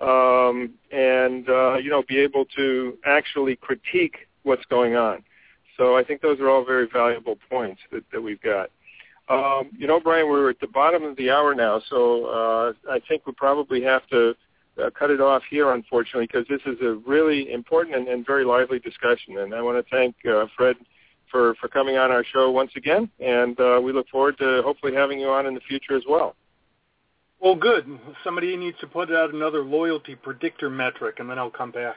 um, 0.00 0.70
and 0.92 1.46
uh, 1.50 1.76
you 1.76 1.90
know 1.90 2.02
be 2.08 2.18
able 2.18 2.46
to 2.56 2.96
actually 3.04 3.54
critique 3.54 4.16
what's 4.44 4.64
going 4.70 4.96
on. 4.96 5.22
So 5.76 5.96
I 5.96 6.04
think 6.04 6.20
those 6.20 6.40
are 6.40 6.48
all 6.48 6.64
very 6.64 6.88
valuable 6.92 7.36
points 7.50 7.80
that, 7.92 8.04
that 8.12 8.20
we've 8.20 8.40
got. 8.40 8.70
Um, 9.28 9.70
you 9.76 9.86
know, 9.86 9.98
Brian, 9.98 10.28
we're 10.28 10.50
at 10.50 10.60
the 10.60 10.68
bottom 10.68 11.02
of 11.02 11.16
the 11.16 11.30
hour 11.30 11.54
now, 11.54 11.82
so 11.90 12.26
uh, 12.26 12.72
I 12.90 13.00
think 13.08 13.26
we 13.26 13.32
probably 13.32 13.82
have 13.82 14.06
to 14.08 14.34
uh, 14.82 14.90
cut 14.96 15.10
it 15.10 15.20
off 15.20 15.42
here, 15.50 15.72
unfortunately, 15.72 16.28
because 16.30 16.46
this 16.48 16.60
is 16.64 16.80
a 16.80 17.00
really 17.06 17.52
important 17.52 17.96
and, 17.96 18.08
and 18.08 18.24
very 18.24 18.44
lively 18.44 18.78
discussion. 18.78 19.38
And 19.38 19.54
I 19.54 19.62
want 19.62 19.84
to 19.84 19.90
thank 19.90 20.14
uh, 20.26 20.46
Fred 20.56 20.76
for, 21.30 21.54
for 21.56 21.66
coming 21.68 21.96
on 21.96 22.12
our 22.12 22.24
show 22.32 22.50
once 22.52 22.70
again, 22.76 23.10
and 23.18 23.58
uh, 23.58 23.80
we 23.82 23.92
look 23.92 24.08
forward 24.08 24.38
to 24.38 24.62
hopefully 24.64 24.94
having 24.94 25.18
you 25.18 25.28
on 25.28 25.46
in 25.46 25.54
the 25.54 25.60
future 25.60 25.96
as 25.96 26.04
well. 26.08 26.36
Well, 27.40 27.56
good. 27.56 27.86
Somebody 28.24 28.56
needs 28.56 28.78
to 28.80 28.86
put 28.86 29.12
out 29.12 29.34
another 29.34 29.62
loyalty 29.62 30.14
predictor 30.14 30.70
metric, 30.70 31.16
and 31.18 31.28
then 31.28 31.38
I'll 31.38 31.50
come 31.50 31.70
back. 31.70 31.96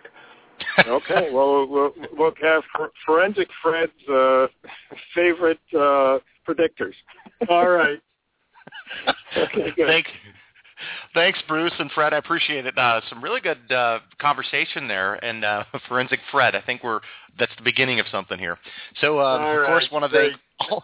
Okay. 0.87 1.29
Well, 1.31 1.67
we'll, 1.67 1.93
we'll 2.13 2.33
have 2.41 2.63
Forensic 3.05 3.47
Fred's 3.61 3.91
uh, 4.11 4.47
favorite 5.15 5.59
uh, 5.73 6.19
predictors. 6.47 6.93
All 7.49 7.69
right. 7.69 7.99
okay, 9.37 9.71
good. 9.75 9.87
Thank, 9.87 10.07
thanks, 11.13 11.39
Bruce 11.47 11.73
and 11.79 11.91
Fred. 11.91 12.13
I 12.13 12.17
appreciate 12.17 12.65
it. 12.65 12.77
Uh, 12.77 13.01
some 13.09 13.23
really 13.23 13.41
good 13.41 13.71
uh, 13.71 13.99
conversation 14.19 14.87
there, 14.87 15.15
and 15.23 15.43
uh, 15.43 15.63
forensic 15.87 16.19
Fred. 16.31 16.55
I 16.55 16.61
think 16.61 16.83
we're 16.83 16.99
that's 17.37 17.55
the 17.57 17.63
beginning 17.63 17.99
of 17.99 18.05
something 18.11 18.37
here. 18.37 18.57
So, 19.01 19.19
uh, 19.19 19.37
of 19.37 19.41
right, 19.41 19.67
course, 19.67 19.87
want 19.91 20.03
to 20.05 20.09
great. 20.09 20.31
thank 20.31 20.71
all, 20.71 20.83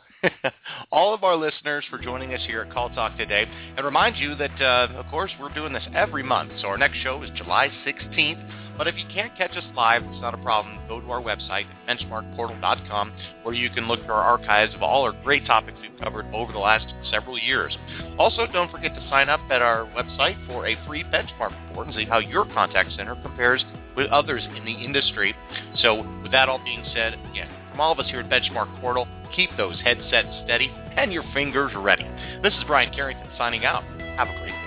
all 0.92 1.14
of 1.14 1.24
our 1.24 1.36
listeners 1.36 1.84
for 1.90 1.98
joining 1.98 2.34
us 2.34 2.42
here 2.48 2.62
at 2.62 2.72
Call 2.72 2.90
Talk 2.90 3.18
today, 3.18 3.46
and 3.76 3.86
remind 3.86 4.16
you 4.16 4.36
that, 4.36 4.62
uh, 4.62 4.94
of 4.96 5.06
course, 5.08 5.32
we're 5.40 5.54
doing 5.54 5.74
this 5.74 5.86
every 5.94 6.24
month. 6.24 6.52
So 6.62 6.68
our 6.68 6.78
next 6.78 6.98
show 7.00 7.22
is 7.24 7.30
July 7.36 7.70
16th. 7.86 8.65
But 8.78 8.88
if 8.88 8.96
you 8.96 9.06
can't 9.14 9.36
catch 9.38 9.52
us 9.52 9.64
live, 9.76 10.04
it's 10.04 10.22
not 10.22 10.34
a 10.34 10.38
problem. 10.38 10.80
Go 10.88 11.00
to 11.00 11.12
our 11.12 11.22
website, 11.22 11.66
benchmarkportal.com, 11.88 13.14
where 13.44 13.56
you 13.56 13.70
can 13.70 13.88
look 13.88 14.06
for 14.06 14.14
our 14.14 14.24
archives 14.24 14.76
of 14.76 14.84
all 14.84 15.04
our 15.04 15.14
great 15.24 15.46
topics 15.46 15.78
we've 15.82 15.98
covered 16.00 16.26
over 16.34 16.52
the 16.52 16.60
last 16.60 16.86
several 17.10 17.40
years. 17.40 17.78
Also, 18.20 18.46
don't 18.52 18.72
forget 18.72 18.94
to 18.94 19.10
sign 19.10 19.30
up 19.30 19.40
at 19.50 19.62
our 19.62 19.86
website 19.96 20.36
for 20.48 20.68
a 20.68 20.76
free 20.86 21.04
benchmark 21.04 21.54
report 21.68 21.88
and 21.88 21.96
see 21.96 22.06
how 22.06 22.20
your 22.20 22.46
contact 22.46 22.92
center 22.98 23.16
compares 23.22 23.64
with 23.96 24.08
others 24.08 24.44
in 24.56 24.66
the 24.66 24.74
industry. 24.74 25.34
So 25.78 25.96
with 26.22 26.32
that 26.32 26.50
all 26.50 26.62
being 26.64 26.84
said, 26.94 27.14
again, 27.32 27.50
from 27.72 27.82
all 27.82 27.92
of 27.92 28.00
us 28.00 28.08
here 28.10 28.22
at 28.22 28.30
Benchmark 28.30 28.80
Portal, 28.82 29.08
keep 29.36 29.50
those 29.58 29.80
headsets 29.82 30.30
steady 30.46 30.72
and 30.98 31.12
your 31.12 31.24
fingers 31.34 31.72
ready. 31.76 32.06
This 32.42 32.54
is 32.54 32.64
Brian 32.68 32.94
Carrington 32.94 33.28
signing 33.38 33.66
out. 33.66 33.84
Have 34.18 34.30
a 34.30 34.40
great 34.40 34.52
day. 34.52 34.65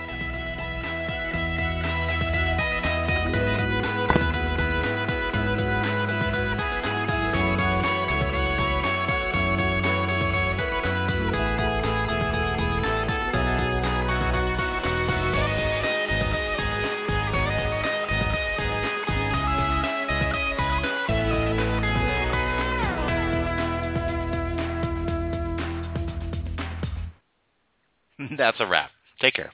that's 28.39 28.59
a 28.59 28.65
wrap. 28.65 28.89
Take 29.21 29.35
care. 29.35 29.51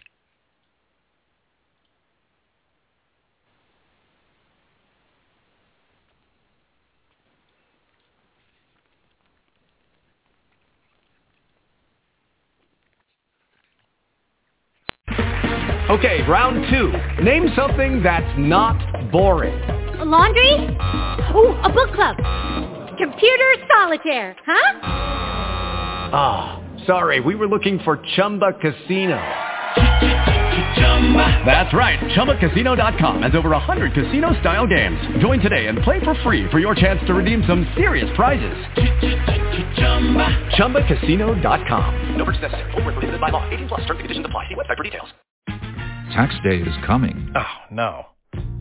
Okay, 15.90 16.22
round 16.28 16.66
two. 16.72 16.92
Name 17.24 17.50
something 17.56 18.02
that's 18.04 18.26
not 18.38 19.12
boring. 19.12 19.54
A 20.00 20.06
laundry? 20.06 20.76
Uh. 20.80 21.38
Ooh, 21.38 21.54
a 21.64 21.72
book 21.72 21.94
club. 21.94 22.18
Computer 22.98 23.56
solitaire, 23.68 24.36
huh? 24.46 24.80
Ah 26.12 26.55
sorry, 26.86 27.20
we 27.20 27.36
were 27.36 27.48
looking 27.48 27.80
for 27.80 28.02
Chumba 28.16 28.54
Casino. 28.54 29.22
That's 31.46 31.74
right. 31.74 32.00
ChumbaCasino.com 32.16 33.22
has 33.22 33.36
over 33.36 33.50
100 33.50 33.94
casino-style 33.94 34.68
games. 34.68 35.00
Join 35.22 35.40
today 35.40 35.68
and 35.68 35.80
play 35.84 36.04
for 36.04 36.16
free 36.24 36.50
for 36.50 36.60
your 36.60 36.74
chance 36.76 37.00
to 37.08 37.14
redeem 37.14 37.44
some 37.48 37.72
serious 37.76 38.10
prizes. 38.16 38.58
ChumbaCasino.com. 40.58 42.18
No 42.18 42.26
purchase 42.26 42.42
necessary. 42.42 42.72
Full 42.72 42.82
prohibited 42.82 43.22
by 43.22 43.30
law. 43.30 43.48
18 43.50 43.68
plus. 43.68 43.82
Terms 43.82 43.92
and 43.92 44.00
conditions 44.00 44.26
apply. 44.26 44.48
See 44.50 44.56
website 44.56 44.78
for 44.78 44.84
details. 44.84 45.10
Tax 46.14 46.36
day 46.44 46.58
is 46.58 46.76
coming. 46.86 47.32
Oh, 47.36 47.44
no. 47.72 48.06